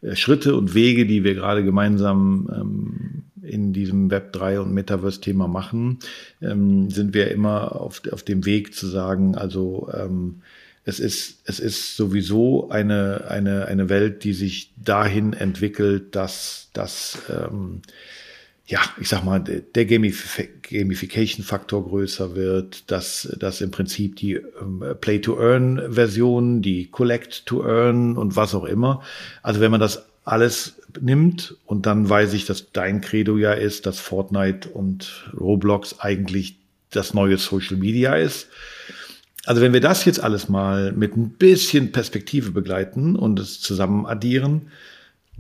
äh, 0.03 0.15
Schritte 0.15 0.55
und 0.55 0.75
Wege, 0.75 1.07
die 1.07 1.25
wir 1.25 1.35
gerade 1.35 1.65
gemeinsam 1.65 2.49
ähm, 2.53 3.23
in 3.43 3.73
diesem 3.73 4.11
Web 4.11 4.33
3 4.33 4.61
und 4.61 4.73
Metaverse-Thema 4.73 5.49
machen, 5.49 5.99
ähm, 6.41 6.91
sind 6.91 7.15
wir 7.15 7.31
immer 7.31 7.81
auf, 7.81 8.03
auf 8.13 8.23
dem 8.23 8.45
Weg 8.45 8.75
zu 8.75 8.87
sagen, 8.87 9.37
also 9.37 9.89
ähm, 9.93 10.43
es 10.85 11.01
ist, 11.01 11.41
es 11.45 11.59
ist 11.59 11.97
sowieso 11.97 12.69
eine, 12.71 13.25
eine, 13.29 13.67
eine 13.67 13.89
Welt, 13.89 14.23
die 14.23 14.33
sich 14.33 14.73
dahin 14.77 15.33
entwickelt, 15.33 16.15
dass, 16.15 16.71
dass 16.73 17.19
ähm, 17.29 17.83
ja, 18.69 18.81
ich 19.01 19.09
sag 19.09 19.25
mal, 19.25 19.39
der 19.39 19.87
Gamification-Faktor 19.87 21.87
größer 21.87 22.35
wird, 22.35 22.91
dass, 22.91 23.33
dass 23.39 23.61
im 23.61 23.71
Prinzip 23.71 24.17
die 24.17 24.33
ähm, 24.35 24.83
Play-to-Earn-Version, 25.01 26.63
die 26.63 26.91
Collect-to-Earn 26.91 28.17
und 28.17 28.35
was 28.35 28.57
auch 28.57 28.65
immer. 28.65 29.03
Also 29.43 29.61
wenn 29.61 29.71
man 29.71 29.79
das 29.79 30.07
alles 30.25 30.81
nimmt 31.01 31.57
und 31.67 31.87
dann 31.87 32.11
weiß 32.11 32.35
ich, 32.35 32.45
dass 32.45 32.73
dein 32.73 33.01
Credo 33.01 33.39
ja 33.39 33.53
ist, 33.53 33.87
dass 33.87 34.01
Fortnite 34.01 34.69
und 34.69 35.31
Roblox 35.39 36.01
eigentlich 36.01 36.59
das 36.91 37.15
neue 37.15 37.39
Social 37.39 37.77
Media 37.77 38.17
ist. 38.17 38.49
Also 39.45 39.63
wenn 39.63 39.73
wir 39.73 39.81
das 39.81 40.05
jetzt 40.05 40.19
alles 40.19 40.49
mal 40.49 40.91
mit 40.91 41.17
ein 41.17 41.31
bisschen 41.31 41.93
Perspektive 41.93 42.51
begleiten 42.51 43.15
und 43.15 43.39
es 43.39 43.61
zusammen 43.61 44.07
addieren, 44.07 44.73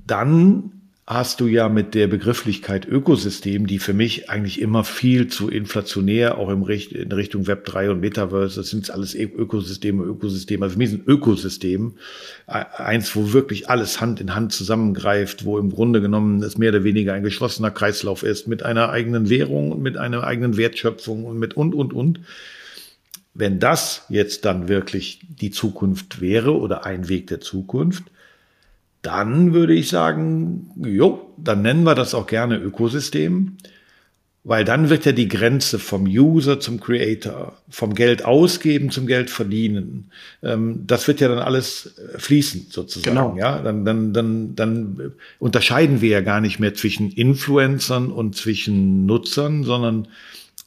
dann 0.06 0.75
hast 1.08 1.40
du 1.40 1.46
ja 1.46 1.68
mit 1.68 1.94
der 1.94 2.08
Begrifflichkeit 2.08 2.84
Ökosystem, 2.84 3.68
die 3.68 3.78
für 3.78 3.92
mich 3.92 4.28
eigentlich 4.28 4.60
immer 4.60 4.82
viel 4.82 5.28
zu 5.28 5.48
inflationär, 5.48 6.36
auch 6.36 6.48
im 6.48 6.64
Richt 6.64 6.90
in 6.90 7.12
Richtung 7.12 7.46
Web 7.46 7.64
3 7.64 7.90
und 7.92 8.00
Metaverse, 8.00 8.56
das 8.56 8.70
sind 8.70 8.90
alles 8.90 9.14
Ökosysteme, 9.14 10.02
Ökosysteme. 10.02 10.64
Also 10.64 10.72
für 10.72 10.78
mich 10.78 10.92
ist 10.92 10.98
ein 10.98 11.04
Ökosystem 11.06 11.94
eins, 12.46 13.14
wo 13.14 13.32
wirklich 13.32 13.70
alles 13.70 14.00
Hand 14.00 14.20
in 14.20 14.34
Hand 14.34 14.52
zusammengreift, 14.52 15.44
wo 15.44 15.58
im 15.58 15.70
Grunde 15.70 16.00
genommen 16.00 16.42
es 16.42 16.58
mehr 16.58 16.70
oder 16.70 16.82
weniger 16.82 17.12
ein 17.12 17.22
geschlossener 17.22 17.70
Kreislauf 17.70 18.24
ist, 18.24 18.48
mit 18.48 18.64
einer 18.64 18.90
eigenen 18.90 19.30
Währung 19.30 19.70
und 19.70 19.82
mit 19.82 19.96
einer 19.96 20.24
eigenen 20.24 20.56
Wertschöpfung 20.56 21.24
und 21.24 21.38
mit 21.38 21.54
und, 21.54 21.72
und, 21.72 21.92
und. 21.92 22.20
Wenn 23.32 23.60
das 23.60 24.06
jetzt 24.08 24.44
dann 24.44 24.66
wirklich 24.66 25.20
die 25.28 25.52
Zukunft 25.52 26.20
wäre 26.20 26.56
oder 26.56 26.84
ein 26.84 27.08
Weg 27.08 27.28
der 27.28 27.40
Zukunft, 27.40 28.04
dann 29.02 29.52
würde 29.52 29.74
ich 29.74 29.88
sagen, 29.88 30.70
jo, 30.76 31.34
dann 31.36 31.62
nennen 31.62 31.84
wir 31.84 31.94
das 31.94 32.14
auch 32.14 32.26
gerne 32.26 32.56
Ökosystem, 32.56 33.56
weil 34.48 34.64
dann 34.64 34.90
wird 34.90 35.04
ja 35.04 35.10
die 35.10 35.26
Grenze 35.26 35.80
vom 35.80 36.04
User 36.04 36.60
zum 36.60 36.78
Creator, 36.78 37.60
vom 37.68 37.94
Geld 37.94 38.24
ausgeben 38.24 38.90
zum 38.90 39.08
Geld 39.08 39.28
verdienen, 39.28 40.12
ähm, 40.40 40.84
das 40.86 41.08
wird 41.08 41.20
ja 41.20 41.26
dann 41.26 41.40
alles 41.40 41.96
fließend 42.16 42.72
sozusagen. 42.72 43.16
Genau. 43.16 43.36
Ja, 43.36 43.60
dann, 43.60 43.84
dann, 43.84 44.12
dann, 44.12 44.54
dann 44.54 45.12
unterscheiden 45.40 46.00
wir 46.00 46.10
ja 46.10 46.20
gar 46.20 46.40
nicht 46.40 46.60
mehr 46.60 46.74
zwischen 46.74 47.10
Influencern 47.10 48.12
und 48.12 48.36
zwischen 48.36 49.04
Nutzern, 49.04 49.64
sondern 49.64 50.06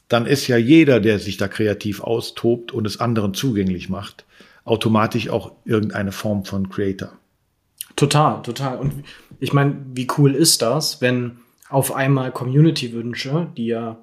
dann 0.08 0.26
ist 0.26 0.46
ja 0.46 0.58
jeder, 0.58 1.00
der 1.00 1.18
sich 1.18 1.38
da 1.38 1.48
kreativ 1.48 2.02
austobt 2.02 2.72
und 2.72 2.86
es 2.86 3.00
anderen 3.00 3.32
zugänglich 3.32 3.88
macht, 3.88 4.26
automatisch 4.64 5.30
auch 5.30 5.52
irgendeine 5.64 6.12
Form 6.12 6.44
von 6.44 6.68
Creator. 6.68 7.12
Total, 8.00 8.40
total. 8.40 8.78
Und 8.78 9.04
ich 9.40 9.52
meine, 9.52 9.76
wie 9.92 10.08
cool 10.16 10.34
ist 10.34 10.62
das, 10.62 11.02
wenn 11.02 11.36
auf 11.68 11.92
einmal 11.94 12.32
Community-Wünsche, 12.32 13.48
die 13.58 13.66
ja 13.66 13.98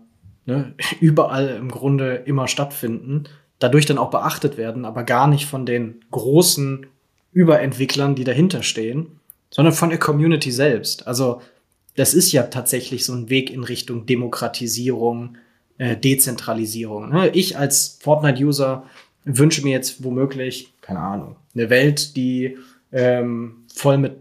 ne, 0.45 0.75
überall 0.99 1.49
im 1.49 1.71
Grunde 1.71 2.17
immer 2.27 2.47
stattfinden, 2.47 3.23
dadurch 3.57 3.87
dann 3.87 3.97
auch 3.97 4.11
beachtet 4.11 4.55
werden, 4.55 4.85
aber 4.85 5.01
gar 5.01 5.27
nicht 5.27 5.47
von 5.47 5.65
den 5.65 6.05
großen 6.11 6.85
Überentwicklern, 7.31 8.13
die 8.13 8.23
dahinter 8.23 8.61
stehen, 8.61 9.19
sondern 9.49 9.73
von 9.73 9.89
der 9.89 9.97
Community 9.97 10.51
selbst. 10.51 11.07
Also 11.07 11.41
das 11.95 12.13
ist 12.13 12.31
ja 12.31 12.43
tatsächlich 12.43 13.03
so 13.03 13.13
ein 13.13 13.31
Weg 13.31 13.49
in 13.49 13.63
Richtung 13.63 14.05
Demokratisierung, 14.05 15.39
äh, 15.79 15.97
Dezentralisierung. 15.97 17.09
Ne? 17.09 17.29
Ich 17.29 17.57
als 17.57 17.97
Fortnite-User 17.99 18.85
wünsche 19.25 19.63
mir 19.63 19.71
jetzt 19.71 20.03
womöglich, 20.03 20.71
keine 20.81 20.99
Ahnung, 20.99 21.35
eine 21.55 21.71
Welt, 21.71 22.15
die 22.15 22.59
ähm, 22.91 23.63
voll 23.77 23.97
mit 23.97 24.17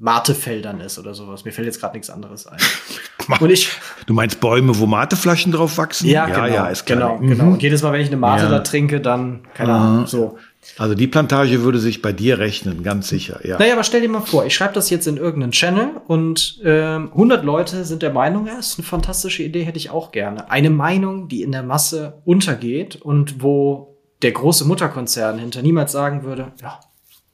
Matefeldern 0.00 0.80
ist 0.80 0.98
oder 0.98 1.14
sowas. 1.14 1.44
Mir 1.44 1.52
fällt 1.52 1.66
jetzt 1.66 1.80
gerade 1.80 1.94
nichts 1.94 2.10
anderes 2.10 2.46
ein. 2.46 2.58
Und 3.40 3.50
ich, 3.50 3.70
du 4.06 4.14
meinst 4.14 4.40
Bäume, 4.40 4.78
wo 4.78 4.86
Mateflaschen 4.86 5.52
drauf 5.52 5.78
wachsen? 5.78 6.08
Ja, 6.08 6.28
ja, 6.28 6.34
genau, 6.34 6.54
ja 6.54 6.66
ist 6.68 6.86
klar. 6.86 7.18
Genau, 7.18 7.34
genau. 7.34 7.52
Und 7.52 7.62
jedes 7.62 7.82
Mal, 7.82 7.92
wenn 7.92 8.00
ich 8.00 8.06
eine 8.08 8.16
Mate 8.16 8.44
ja. 8.44 8.50
da 8.50 8.60
trinke, 8.60 9.00
dann, 9.00 9.40
keine 9.54 9.72
Ahnung, 9.72 10.06
so. 10.06 10.38
Also 10.78 10.94
die 10.94 11.06
Plantage 11.06 11.62
würde 11.62 11.78
sich 11.78 12.02
bei 12.02 12.12
dir 12.12 12.38
rechnen, 12.38 12.82
ganz 12.82 13.08
sicher, 13.08 13.40
ja. 13.46 13.58
Naja, 13.58 13.74
aber 13.74 13.84
stell 13.84 14.00
dir 14.00 14.08
mal 14.08 14.20
vor, 14.20 14.46
ich 14.46 14.54
schreibe 14.54 14.74
das 14.74 14.90
jetzt 14.90 15.06
in 15.06 15.16
irgendeinen 15.16 15.52
Channel 15.52 15.90
und 16.06 16.60
ähm, 16.64 17.10
100 17.12 17.44
Leute 17.44 17.84
sind 17.84 18.02
der 18.02 18.12
Meinung, 18.12 18.46
ja, 18.46 18.58
ist 18.58 18.78
eine 18.78 18.86
fantastische 18.86 19.42
Idee, 19.42 19.62
hätte 19.62 19.78
ich 19.78 19.90
auch 19.90 20.10
gerne. 20.10 20.50
Eine 20.50 20.70
Meinung, 20.70 21.28
die 21.28 21.42
in 21.42 21.52
der 21.52 21.62
Masse 21.62 22.20
untergeht 22.24 22.96
und 22.96 23.42
wo 23.42 23.96
der 24.22 24.32
große 24.32 24.64
Mutterkonzern 24.64 25.38
hinter 25.38 25.62
niemals 25.62 25.92
sagen 25.92 26.24
würde, 26.24 26.52
ja, 26.60 26.80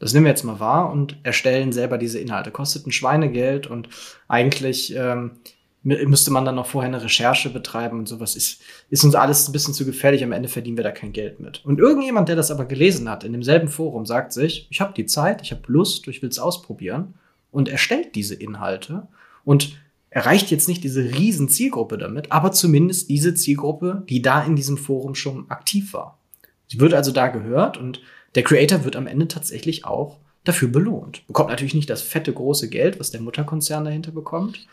das 0.02 0.12
nehmen 0.14 0.26
wir 0.26 0.30
jetzt 0.30 0.42
mal 0.42 0.58
wahr 0.58 0.90
und 0.90 1.16
erstellen 1.22 1.70
selber 1.70 1.96
diese 1.96 2.18
Inhalte. 2.18 2.50
Kostet 2.50 2.86
ein 2.86 2.90
Schweinegeld 2.90 3.68
und 3.68 3.88
eigentlich 4.26 4.92
ähm, 4.96 5.38
müsste 5.84 6.32
man 6.32 6.44
dann 6.44 6.56
noch 6.56 6.66
vorher 6.66 6.88
eine 6.88 7.04
Recherche 7.04 7.50
betreiben 7.50 8.00
und 8.00 8.08
sowas. 8.08 8.34
Ist, 8.34 8.62
ist 8.90 9.04
uns 9.04 9.14
alles 9.14 9.48
ein 9.48 9.52
bisschen 9.52 9.74
zu 9.74 9.86
gefährlich. 9.86 10.24
Am 10.24 10.32
Ende 10.32 10.48
verdienen 10.48 10.76
wir 10.76 10.82
da 10.82 10.90
kein 10.90 11.12
Geld 11.12 11.38
mit. 11.38 11.64
Und 11.64 11.78
irgendjemand, 11.78 12.28
der 12.28 12.34
das 12.34 12.50
aber 12.50 12.64
gelesen 12.64 13.08
hat, 13.08 13.22
in 13.22 13.32
demselben 13.32 13.68
Forum, 13.68 14.04
sagt 14.04 14.32
sich, 14.32 14.66
ich 14.70 14.80
habe 14.80 14.92
die 14.92 15.06
Zeit, 15.06 15.40
ich 15.40 15.52
habe 15.52 15.62
Lust, 15.68 16.08
ich 16.08 16.20
will 16.20 16.30
es 16.30 16.40
ausprobieren 16.40 17.14
und 17.52 17.68
erstellt 17.68 18.16
diese 18.16 18.34
Inhalte 18.34 19.06
und 19.44 19.78
erreicht 20.10 20.50
jetzt 20.50 20.66
nicht 20.66 20.82
diese 20.82 21.02
riesen 21.02 21.48
Zielgruppe 21.48 21.96
damit, 21.96 22.32
aber 22.32 22.50
zumindest 22.50 23.08
diese 23.08 23.34
Zielgruppe, 23.34 24.02
die 24.08 24.20
da 24.20 24.42
in 24.42 24.56
diesem 24.56 24.78
Forum 24.78 25.14
schon 25.14 25.48
aktiv 25.48 25.92
war. 25.94 26.18
Sie 26.66 26.80
wird 26.80 26.92
also 26.92 27.12
da 27.12 27.28
gehört 27.28 27.76
und 27.76 28.00
der 28.34 28.42
Creator 28.42 28.84
wird 28.84 28.96
am 28.96 29.06
Ende 29.06 29.28
tatsächlich 29.28 29.84
auch 29.84 30.18
dafür 30.44 30.68
belohnt. 30.68 31.26
Bekommt 31.26 31.50
natürlich 31.50 31.74
nicht 31.74 31.90
das 31.90 32.02
fette 32.02 32.32
große 32.32 32.68
Geld, 32.68 32.98
was 32.98 33.10
der 33.10 33.20
Mutterkonzern 33.20 33.84
dahinter 33.84 34.10
bekommt, 34.10 34.66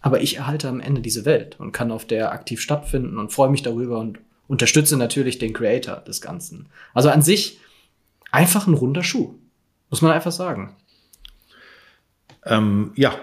aber 0.00 0.20
ich 0.20 0.36
erhalte 0.36 0.68
am 0.68 0.80
Ende 0.80 1.00
diese 1.00 1.24
Welt 1.24 1.58
und 1.58 1.72
kann 1.72 1.90
auf 1.90 2.04
der 2.06 2.32
aktiv 2.32 2.60
stattfinden 2.60 3.18
und 3.18 3.32
freue 3.32 3.50
mich 3.50 3.62
darüber 3.62 3.98
und 4.00 4.18
unterstütze 4.48 4.96
natürlich 4.96 5.38
den 5.38 5.52
Creator 5.52 5.96
des 5.96 6.20
Ganzen. 6.20 6.66
Also 6.92 7.08
an 7.08 7.22
sich 7.22 7.58
einfach 8.30 8.66
ein 8.66 8.74
runder 8.74 9.02
Schuh, 9.02 9.34
muss 9.90 10.02
man 10.02 10.12
einfach 10.12 10.32
sagen. 10.32 10.76
Ähm, 12.44 12.92
ja, 12.96 13.14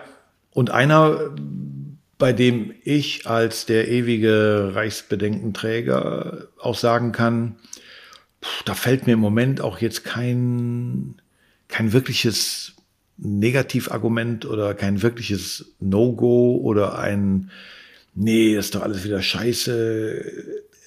und 0.53 0.71
einer, 0.71 1.35
bei 2.17 2.33
dem 2.33 2.73
ich 2.83 3.27
als 3.27 3.65
der 3.65 3.87
ewige 3.87 4.71
Reichsbedenkenträger 4.73 6.47
auch 6.59 6.75
sagen 6.75 7.11
kann, 7.11 7.57
da 8.65 8.73
fällt 8.73 9.07
mir 9.07 9.13
im 9.13 9.19
Moment 9.19 9.61
auch 9.61 9.79
jetzt 9.79 10.03
kein, 10.03 11.15
kein 11.67 11.93
wirkliches 11.93 12.73
Negativargument 13.17 14.45
oder 14.45 14.73
kein 14.73 15.01
wirkliches 15.01 15.73
No-Go 15.79 16.57
oder 16.57 16.97
ein, 16.97 17.51
nee, 18.15 18.55
ist 18.55 18.75
doch 18.75 18.81
alles 18.81 19.03
wieder 19.03 19.21
scheiße, 19.21 20.25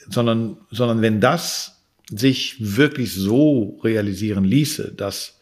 sondern, 0.09 0.57
sondern 0.71 1.01
wenn 1.01 1.21
das 1.21 1.81
sich 2.11 2.57
wirklich 2.77 3.15
so 3.15 3.79
realisieren 3.83 4.45
ließe, 4.45 4.93
dass 4.93 5.39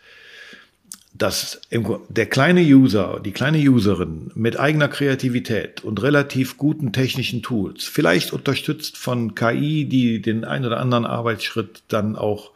dass 1.22 1.60
der 1.70 2.26
kleine 2.26 2.62
User, 2.62 3.20
die 3.24 3.30
kleine 3.30 3.58
Userin 3.58 4.32
mit 4.34 4.58
eigener 4.58 4.88
Kreativität 4.88 5.84
und 5.84 6.02
relativ 6.02 6.58
guten 6.58 6.92
technischen 6.92 7.42
Tools, 7.42 7.84
vielleicht 7.84 8.32
unterstützt 8.32 8.96
von 8.96 9.36
KI, 9.36 9.84
die 9.84 10.20
den 10.20 10.44
ein 10.44 10.66
oder 10.66 10.80
anderen 10.80 11.06
Arbeitsschritt 11.06 11.84
dann 11.86 12.16
auch 12.16 12.50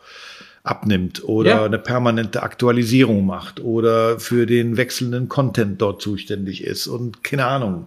abnimmt 0.65 1.23
oder 1.23 1.51
ja. 1.51 1.65
eine 1.65 1.79
permanente 1.79 2.43
Aktualisierung 2.43 3.25
macht 3.25 3.61
oder 3.61 4.19
für 4.19 4.47
den 4.47 4.77
wechselnden 4.77 5.29
Content 5.29 5.81
dort 5.81 6.03
zuständig 6.03 6.65
ist 6.65 6.89
und 6.89 7.23
keine 7.23 7.47
Ahnung. 7.47 7.87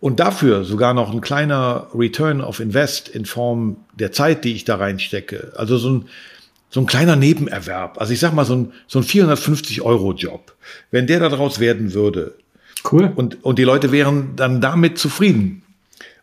Und 0.00 0.18
dafür 0.18 0.64
sogar 0.64 0.92
noch 0.92 1.12
ein 1.12 1.20
kleiner 1.20 1.86
Return 1.94 2.40
of 2.40 2.58
Invest 2.58 3.08
in 3.08 3.26
Form 3.26 3.76
der 3.94 4.10
Zeit, 4.10 4.42
die 4.42 4.54
ich 4.54 4.64
da 4.64 4.74
reinstecke. 4.74 5.52
Also 5.54 5.76
so 5.78 5.90
ein, 5.90 6.08
so 6.72 6.80
ein 6.80 6.86
kleiner 6.86 7.16
Nebenerwerb. 7.16 8.00
Also 8.00 8.14
ich 8.14 8.20
sag 8.20 8.32
mal 8.32 8.46
so 8.46 8.56
ein, 8.56 8.72
so 8.86 8.98
ein 8.98 9.02
450 9.02 9.82
Euro 9.82 10.14
Job. 10.14 10.54
Wenn 10.90 11.06
der 11.06 11.20
daraus 11.20 11.60
werden 11.60 11.92
würde. 11.92 12.34
Cool. 12.90 13.12
Und, 13.14 13.44
und 13.44 13.58
die 13.58 13.64
Leute 13.64 13.92
wären 13.92 14.36
dann 14.36 14.62
damit 14.62 14.96
zufrieden 14.96 15.62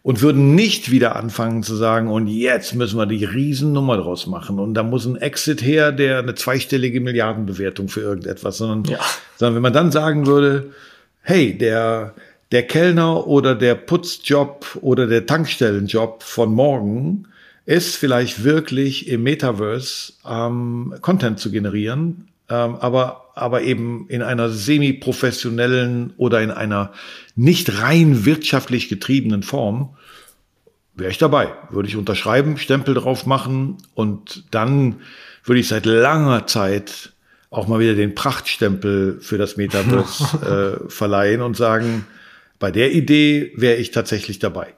und 0.01 0.23
würden 0.23 0.55
nicht 0.55 0.89
wieder 0.89 1.15
anfangen 1.15 1.61
zu 1.61 1.75
sagen, 1.75 2.09
und 2.09 2.25
jetzt 2.25 2.73
müssen 2.73 2.97
wir 2.97 3.05
die 3.05 3.25
Riesennummer 3.25 3.97
draus 3.97 4.25
machen. 4.25 4.57
Und 4.57 4.73
da 4.73 4.81
muss 4.81 5.05
ein 5.05 5.17
Exit 5.17 5.61
her, 5.61 5.91
der 5.91 6.17
eine 6.17 6.33
zweistellige 6.33 6.99
Milliardenbewertung 6.99 7.87
für 7.87 8.01
irgendetwas, 8.01 8.57
sondern, 8.57 8.91
ja. 8.91 8.99
sondern 9.37 9.53
wenn 9.53 9.61
man 9.61 9.73
dann 9.73 9.91
sagen 9.91 10.25
würde, 10.25 10.71
hey, 11.21 11.55
der, 11.55 12.15
der 12.51 12.63
Kellner 12.63 13.27
oder 13.27 13.53
der 13.53 13.75
Putzjob 13.75 14.79
oder 14.81 15.05
der 15.05 15.27
Tankstellenjob 15.27 16.23
von 16.23 16.51
morgen, 16.51 17.27
ist 17.69 17.97
vielleicht 17.97 18.43
wirklich 18.43 19.07
im 19.07 19.21
Metaverse 19.21 20.13
ähm, 20.27 20.95
Content 21.01 21.39
zu 21.39 21.51
generieren, 21.51 22.29
ähm, 22.49 22.77
aber, 22.77 23.27
aber 23.35 23.61
eben 23.61 24.07
in 24.09 24.23
einer 24.23 24.49
semi-professionellen 24.49 26.13
oder 26.17 26.41
in 26.41 26.49
einer 26.49 26.93
nicht 27.35 27.79
rein 27.79 28.25
wirtschaftlich 28.25 28.89
getriebenen 28.89 29.43
Form, 29.43 29.95
wäre 30.95 31.11
ich 31.11 31.19
dabei. 31.19 31.53
Würde 31.69 31.87
ich 31.87 31.95
unterschreiben, 31.95 32.57
Stempel 32.57 32.95
drauf 32.95 33.27
machen 33.27 33.77
und 33.93 34.45
dann 34.49 35.01
würde 35.43 35.59
ich 35.59 35.67
seit 35.67 35.85
langer 35.85 36.47
Zeit 36.47 37.13
auch 37.51 37.67
mal 37.67 37.79
wieder 37.79 37.93
den 37.93 38.15
Prachtstempel 38.15 39.19
für 39.21 39.37
das 39.37 39.57
Metaverse 39.57 40.81
äh, 40.87 40.89
verleihen 40.89 41.43
und 41.43 41.55
sagen, 41.55 42.07
bei 42.57 42.71
der 42.71 42.93
Idee 42.93 43.51
wäre 43.55 43.75
ich 43.75 43.91
tatsächlich 43.91 44.39
dabei. 44.39 44.73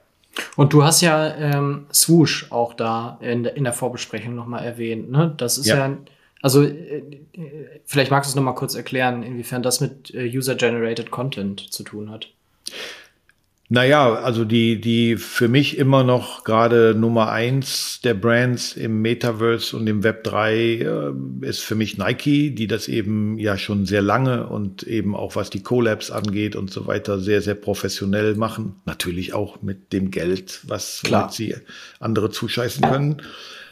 Und 0.56 0.72
du 0.72 0.84
hast 0.84 1.00
ja 1.00 1.34
ähm, 1.34 1.86
Swoosh 1.92 2.50
auch 2.50 2.74
da 2.74 3.18
in, 3.20 3.44
in 3.44 3.64
der 3.64 3.72
Vorbesprechung 3.72 4.34
nochmal 4.34 4.64
erwähnt. 4.64 5.10
Ne? 5.10 5.34
Das 5.36 5.58
ist 5.58 5.66
ja, 5.66 5.76
ja 5.76 5.98
also 6.42 6.62
äh, 6.64 7.02
vielleicht 7.84 8.10
magst 8.10 8.28
du 8.28 8.32
es 8.32 8.36
nochmal 8.36 8.54
kurz 8.54 8.74
erklären, 8.74 9.22
inwiefern 9.22 9.62
das 9.62 9.80
mit 9.80 10.12
äh, 10.14 10.24
User-Generated 10.26 11.10
Content 11.10 11.72
zu 11.72 11.82
tun 11.84 12.10
hat. 12.10 12.28
Naja, 13.74 14.16
also 14.16 14.44
die, 14.44 14.82
die 14.82 15.16
für 15.16 15.48
mich 15.48 15.78
immer 15.78 16.04
noch 16.04 16.44
gerade 16.44 16.94
Nummer 16.94 17.30
eins 17.30 18.02
der 18.04 18.12
Brands 18.12 18.76
im 18.76 19.00
Metaverse 19.00 19.74
und 19.74 19.86
im 19.86 20.04
Web 20.04 20.24
3 20.24 20.54
äh, 20.54 21.12
ist 21.40 21.60
für 21.60 21.74
mich 21.74 21.96
Nike, 21.96 22.50
die 22.50 22.66
das 22.66 22.86
eben 22.86 23.38
ja 23.38 23.56
schon 23.56 23.86
sehr 23.86 24.02
lange 24.02 24.46
und 24.46 24.82
eben 24.82 25.16
auch 25.16 25.36
was 25.36 25.48
die 25.48 25.62
Collabs 25.62 26.10
angeht 26.10 26.54
und 26.54 26.70
so 26.70 26.86
weiter 26.86 27.18
sehr, 27.18 27.40
sehr 27.40 27.54
professionell 27.54 28.34
machen. 28.34 28.74
Natürlich 28.84 29.32
auch 29.32 29.62
mit 29.62 29.94
dem 29.94 30.10
Geld, 30.10 30.60
was 30.64 31.00
sie 31.30 31.54
andere 31.98 32.28
zuscheißen 32.28 32.84
können. 32.84 33.22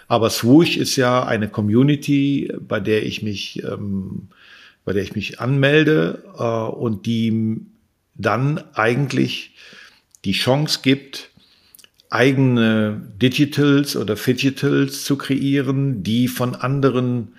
Aber 0.08 0.30
Swoosh 0.30 0.78
ist 0.78 0.96
ja 0.96 1.26
eine 1.26 1.50
Community, 1.50 2.50
bei 2.58 2.80
der 2.80 3.04
ich 3.04 3.20
mich, 3.20 3.62
ähm, 3.64 4.28
bei 4.86 4.94
der 4.94 5.02
ich 5.02 5.14
mich 5.14 5.40
anmelde 5.40 6.24
äh, 6.38 6.42
und 6.42 7.04
die 7.04 7.60
dann 8.14 8.64
eigentlich 8.72 9.50
die 10.24 10.32
Chance 10.32 10.80
gibt, 10.82 11.30
eigene 12.10 13.00
Digitals 13.22 13.96
oder 13.96 14.16
Fidgetals 14.16 15.04
zu 15.04 15.16
kreieren, 15.16 16.02
die 16.02 16.28
von 16.28 16.56
anderen 16.56 17.34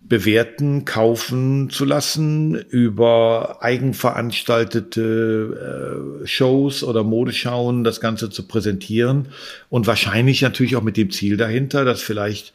bewerten, 0.00 0.84
kaufen 0.84 1.70
zu 1.70 1.84
lassen, 1.84 2.54
über 2.54 3.58
eigenveranstaltete 3.60 6.20
äh, 6.22 6.26
Shows 6.26 6.84
oder 6.84 7.02
Modeschauen 7.02 7.82
das 7.82 8.00
Ganze 8.00 8.30
zu 8.30 8.46
präsentieren. 8.46 9.28
Und 9.68 9.86
wahrscheinlich 9.86 10.42
natürlich 10.42 10.76
auch 10.76 10.82
mit 10.82 10.96
dem 10.96 11.10
Ziel 11.10 11.36
dahinter, 11.36 11.84
dass 11.84 12.02
vielleicht 12.02 12.52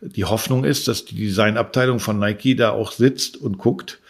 die 0.00 0.24
Hoffnung 0.24 0.64
ist, 0.64 0.88
dass 0.88 1.04
die 1.04 1.16
Designabteilung 1.16 2.00
von 2.00 2.18
Nike 2.18 2.56
da 2.56 2.70
auch 2.70 2.92
sitzt 2.92 3.36
und 3.36 3.58
guckt 3.58 4.00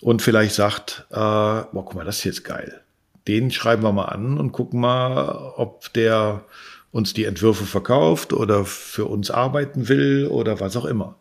und 0.00 0.22
vielleicht 0.22 0.54
sagt, 0.54 1.06
äh, 1.10 1.14
boah, 1.14 1.68
guck 1.72 1.94
mal, 1.94 2.04
das 2.04 2.18
ist 2.18 2.24
jetzt 2.24 2.44
geil 2.44 2.80
den 3.30 3.52
schreiben 3.52 3.84
wir 3.84 3.92
mal 3.92 4.06
an 4.06 4.38
und 4.38 4.50
gucken 4.50 4.80
mal, 4.80 5.52
ob 5.56 5.92
der 5.92 6.44
uns 6.90 7.14
die 7.14 7.24
Entwürfe 7.24 7.64
verkauft 7.64 8.32
oder 8.32 8.64
für 8.64 9.04
uns 9.04 9.30
arbeiten 9.30 9.88
will 9.88 10.26
oder 10.26 10.58
was 10.58 10.76
auch 10.76 10.84
immer. 10.84 11.14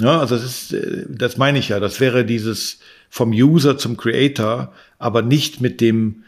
Ja, 0.00 0.20
also 0.20 0.36
das 0.36 0.44
ist, 0.44 0.72
äh, 0.72 1.04
das 1.06 1.36
meine 1.36 1.58
ich 1.58 1.68
ja. 1.68 1.80
Das 1.80 2.00
wäre 2.00 2.24
dieses 2.24 2.78
vom 3.10 3.32
User 3.32 3.76
zum 3.76 3.98
Creator, 3.98 4.72
aber 4.98 5.20
nicht 5.20 5.60
mit 5.60 5.82
dem, 5.82 6.24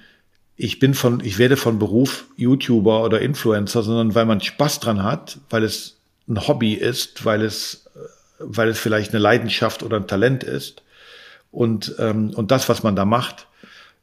ich 0.57 0.79
bin 0.79 0.92
von, 0.92 1.20
ich 1.25 1.38
werde 1.38 1.57
von 1.57 1.79
Beruf 1.79 2.27
YouTuber 2.37 3.03
oder 3.03 3.23
Influencer, 3.23 3.83
sondern 3.83 4.14
weil 4.14 4.27
man 4.27 4.42
Spaß 4.42 4.81
dran 4.81 5.03
hat, 5.03 5.38
weil 5.49 5.64
es 5.64 5.97
ein 6.29 6.47
Hobby 6.47 6.75
ist, 6.75 7.25
weil 7.25 7.40
es, 7.40 7.87
äh, 7.97 7.99
weil 8.40 8.68
es 8.68 8.79
vielleicht 8.79 9.12
eine 9.12 9.20
Leidenschaft 9.20 9.83
oder 9.83 9.97
ein 9.97 10.07
Talent 10.07 10.44
ist. 10.44 10.83
Und, 11.51 11.94
ähm, 11.99 12.33
und 12.35 12.51
das, 12.51 12.68
was 12.68 12.83
man 12.83 12.97
da 12.97 13.07
macht, 13.07 13.47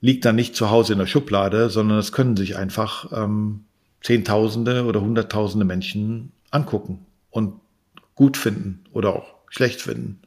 liegt 0.02 0.26
dann 0.26 0.36
nicht 0.36 0.56
zu 0.56 0.70
Hause 0.70 0.94
in 0.94 1.00
der 1.00 1.06
Schublade, 1.06 1.70
sondern 1.70 2.00
es 2.00 2.12
können 2.12 2.36
sich 2.36 2.58
einfach 2.58 3.12
ähm, 3.14 3.66
Zehntausende 4.02 4.86
oder 4.86 5.02
Hunderttausende 5.02 5.66
Menschen 5.66 6.32
angucken 6.50 7.06
und 7.30 7.54
gut 8.16 8.36
finden 8.36 8.84
oder 8.92 9.16
auch 9.16 9.36
schlecht 9.48 9.82
finden. 9.82 10.20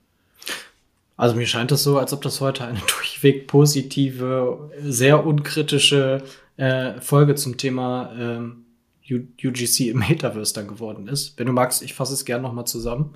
Also 1.16 1.36
mir 1.36 1.46
scheint 1.46 1.70
es 1.72 1.82
so, 1.82 1.98
als 1.98 2.12
ob 2.12 2.22
das 2.22 2.40
heute 2.40 2.64
eine 2.64 2.78
durchweg 2.96 3.46
positive, 3.46 4.70
sehr 4.80 5.26
unkritische 5.26 6.22
äh, 6.56 7.00
Folge 7.00 7.34
zum 7.34 7.56
Thema 7.56 8.12
ähm, 8.18 8.64
UGC 9.10 9.88
im 9.88 9.98
Metaverse 9.98 10.54
dann 10.54 10.68
geworden 10.68 11.08
ist. 11.08 11.38
Wenn 11.38 11.46
du 11.46 11.52
magst, 11.52 11.82
ich 11.82 11.94
fasse 11.94 12.14
es 12.14 12.24
gerne 12.24 12.42
nochmal 12.42 12.66
zusammen. 12.66 13.14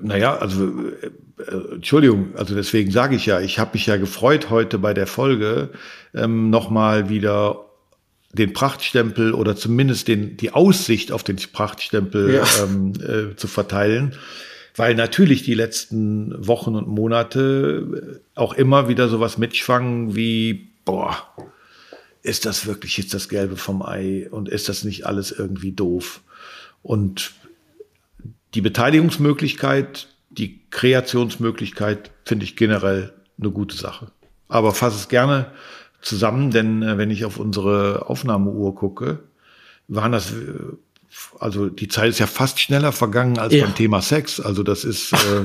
Naja, 0.00 0.36
also 0.36 0.66
äh, 0.66 1.74
Entschuldigung, 1.74 2.34
also 2.36 2.54
deswegen 2.54 2.90
sage 2.90 3.16
ich 3.16 3.26
ja, 3.26 3.40
ich 3.40 3.58
habe 3.58 3.72
mich 3.74 3.86
ja 3.86 3.96
gefreut 3.96 4.50
heute 4.50 4.78
bei 4.78 4.94
der 4.94 5.06
Folge 5.06 5.70
ähm, 6.14 6.50
nochmal 6.50 7.08
wieder 7.08 7.64
den 8.32 8.52
Prachtstempel 8.52 9.32
oder 9.32 9.56
zumindest 9.56 10.08
den, 10.08 10.36
die 10.36 10.52
Aussicht 10.52 11.12
auf 11.12 11.22
den 11.22 11.36
Prachtstempel 11.36 12.34
ja. 12.34 12.44
ähm, 12.62 12.92
äh, 13.00 13.36
zu 13.36 13.46
verteilen, 13.46 14.14
weil 14.76 14.94
natürlich 14.94 15.42
die 15.42 15.54
letzten 15.54 16.34
Wochen 16.46 16.74
und 16.74 16.88
Monate 16.88 18.20
auch 18.34 18.52
immer 18.52 18.88
wieder 18.88 19.08
sowas 19.08 19.38
mitschwangen 19.38 20.14
wie, 20.14 20.68
boah, 20.84 21.16
ist 22.22 22.46
das 22.46 22.66
wirklich 22.66 22.96
jetzt 22.98 23.14
das 23.14 23.28
Gelbe 23.28 23.56
vom 23.56 23.82
Ei 23.82 24.28
und 24.30 24.48
ist 24.48 24.68
das 24.68 24.84
nicht 24.84 25.06
alles 25.06 25.30
irgendwie 25.32 25.72
doof? 25.72 26.20
Und 26.82 27.32
die 28.54 28.60
Beteiligungsmöglichkeit, 28.60 30.08
die 30.30 30.60
Kreationsmöglichkeit 30.70 32.10
finde 32.24 32.44
ich 32.44 32.56
generell 32.56 33.12
eine 33.38 33.50
gute 33.50 33.76
Sache. 33.76 34.10
Aber 34.48 34.72
fasse 34.72 34.96
es 34.96 35.08
gerne 35.08 35.52
zusammen, 36.00 36.50
denn 36.50 36.82
äh, 36.82 36.98
wenn 36.98 37.10
ich 37.10 37.24
auf 37.24 37.38
unsere 37.38 38.08
Aufnahmeuhr 38.08 38.74
gucke, 38.74 39.20
waren 39.88 40.12
das, 40.12 40.32
äh, 40.32 40.34
also 41.38 41.68
die 41.68 41.88
Zeit 41.88 42.10
ist 42.10 42.18
ja 42.18 42.26
fast 42.26 42.60
schneller 42.60 42.92
vergangen 42.92 43.38
als 43.38 43.54
ja. 43.54 43.64
beim 43.64 43.74
Thema 43.74 44.00
Sex. 44.00 44.40
Also 44.40 44.62
das 44.62 44.84
ist 44.84 45.12
äh, 45.12 45.44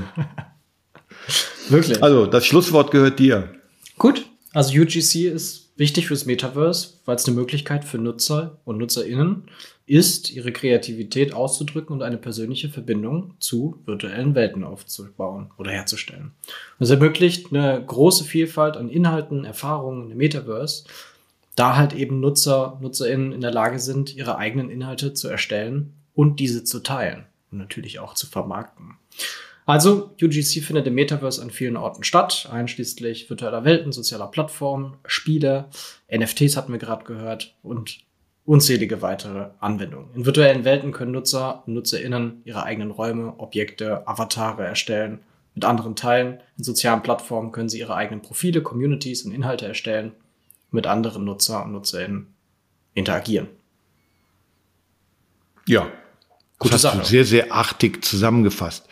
wirklich. 1.69 2.03
Also 2.03 2.25
das 2.25 2.45
Schlusswort 2.45 2.91
gehört 2.91 3.19
dir. 3.19 3.53
Gut, 3.97 4.25
also 4.53 4.79
UGC 4.79 5.27
ist 5.27 5.71
wichtig 5.77 6.07
fürs 6.07 6.25
Metaverse, 6.25 6.89
weil 7.05 7.15
es 7.15 7.25
eine 7.25 7.35
Möglichkeit 7.35 7.85
für 7.85 7.97
Nutzer 7.97 8.59
und 8.65 8.77
NutzerInnen 8.77 9.43
ist, 9.85 10.31
ihre 10.31 10.51
Kreativität 10.51 11.33
auszudrücken 11.33 11.93
und 11.93 12.03
eine 12.03 12.17
persönliche 12.17 12.69
Verbindung 12.69 13.33
zu 13.39 13.81
virtuellen 13.85 14.33
Welten 14.33 14.63
aufzubauen 14.63 15.51
oder 15.57 15.71
herzustellen. 15.71 16.31
Und 16.79 16.83
es 16.85 16.89
ermöglicht 16.89 17.51
eine 17.51 17.83
große 17.85 18.23
Vielfalt 18.23 18.77
an 18.77 18.89
Inhalten, 18.89 19.43
Erfahrungen 19.43 20.11
im 20.11 20.17
Metaverse, 20.17 20.85
da 21.55 21.75
halt 21.75 21.93
eben 21.93 22.19
Nutzer, 22.19 22.79
NutzerInnen 22.81 23.33
in 23.33 23.41
der 23.41 23.51
Lage 23.51 23.79
sind, 23.79 24.15
ihre 24.15 24.37
eigenen 24.37 24.69
Inhalte 24.69 25.13
zu 25.13 25.27
erstellen 25.27 25.93
und 26.15 26.39
diese 26.39 26.63
zu 26.63 26.79
teilen 26.79 27.25
und 27.51 27.57
natürlich 27.57 27.99
auch 27.99 28.13
zu 28.13 28.27
vermarkten. 28.27 28.95
Also, 29.65 30.11
UGC 30.21 30.61
findet 30.61 30.87
im 30.87 30.95
Metaverse 30.95 31.41
an 31.41 31.49
vielen 31.49 31.77
Orten 31.77 32.03
statt, 32.03 32.49
einschließlich 32.51 33.29
virtueller 33.29 33.63
Welten, 33.63 33.93
sozialer 33.93 34.27
Plattformen, 34.27 34.97
Spiele, 35.05 35.69
NFTs 36.13 36.57
hatten 36.57 36.73
wir 36.73 36.79
gerade 36.79 37.05
gehört 37.05 37.55
und 37.63 37.99
unzählige 38.45 39.01
weitere 39.01 39.49
Anwendungen. 39.59 40.09
In 40.15 40.25
virtuellen 40.25 40.65
Welten 40.65 40.91
können 40.91 41.11
Nutzer 41.11 41.63
und 41.65 41.73
NutzerInnen 41.73 42.41
ihre 42.45 42.63
eigenen 42.63 42.91
Räume, 42.91 43.35
Objekte, 43.39 44.07
Avatare 44.07 44.65
erstellen, 44.65 45.19
mit 45.55 45.65
anderen 45.65 45.95
teilen. 45.95 46.39
In 46.57 46.63
sozialen 46.63 47.03
Plattformen 47.03 47.51
können 47.51 47.69
sie 47.69 47.79
ihre 47.79 47.95
eigenen 47.95 48.21
Profile, 48.21 48.61
Communities 48.61 49.23
und 49.23 49.31
Inhalte 49.33 49.65
erstellen, 49.65 50.11
mit 50.71 50.87
anderen 50.87 51.23
Nutzer 51.23 51.63
und 51.63 51.71
NutzerInnen 51.71 52.27
interagieren. 52.93 53.47
Ja, 55.67 55.87
Gute 56.59 56.73
das 56.73 56.83
hast 56.83 56.91
Sache. 56.93 56.97
du 56.99 57.05
sehr, 57.05 57.25
sehr 57.25 57.51
artig 57.53 58.03
zusammengefasst. 58.03 58.87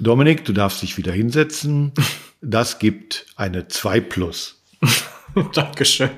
Dominik, 0.00 0.44
du 0.44 0.52
darfst 0.52 0.82
dich 0.82 0.96
wieder 0.96 1.12
hinsetzen. 1.12 1.92
Das 2.46 2.78
gibt 2.78 3.24
eine 3.36 3.68
2 3.68 4.00
plus. 4.02 4.62
Dankeschön. 5.54 6.10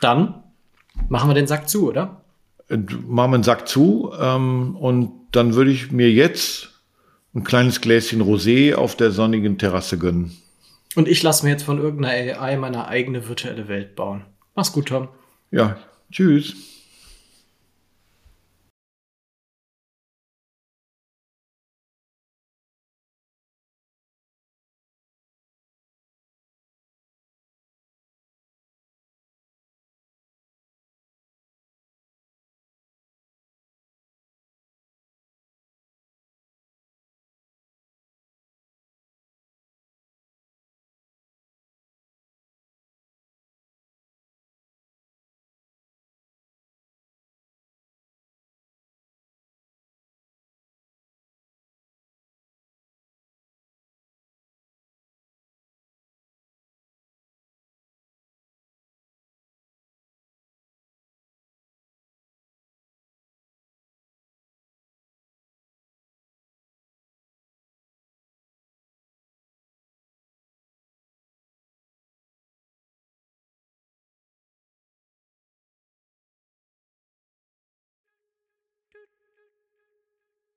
Dann 0.00 0.41
machen 1.08 1.30
wir 1.30 1.34
den 1.34 1.46
Sack 1.46 1.68
zu, 1.68 1.88
oder? 1.88 2.22
Äh, 2.68 2.78
machen 3.06 3.32
wir 3.32 3.38
den 3.38 3.44
Sack 3.44 3.68
zu 3.68 4.12
ähm, 4.18 4.76
und 4.76 5.12
dann 5.32 5.54
würde 5.54 5.70
ich 5.70 5.92
mir 5.92 6.10
jetzt 6.10 6.70
ein 7.34 7.44
kleines 7.44 7.80
Gläschen 7.80 8.22
Rosé 8.22 8.74
auf 8.74 8.96
der 8.96 9.10
sonnigen 9.10 9.58
Terrasse 9.58 9.98
gönnen. 9.98 10.36
Und 10.94 11.08
ich 11.08 11.22
lasse 11.22 11.44
mir 11.44 11.52
jetzt 11.52 11.62
von 11.62 11.78
irgendeiner 11.78 12.40
AI 12.40 12.56
meine 12.56 12.86
eigene 12.86 13.26
virtuelle 13.26 13.68
Welt 13.68 13.96
bauen. 13.96 14.24
Mach's 14.54 14.72
gut, 14.72 14.88
Tom. 14.88 15.08
Ja, 15.50 15.78
tschüss. 16.10 16.54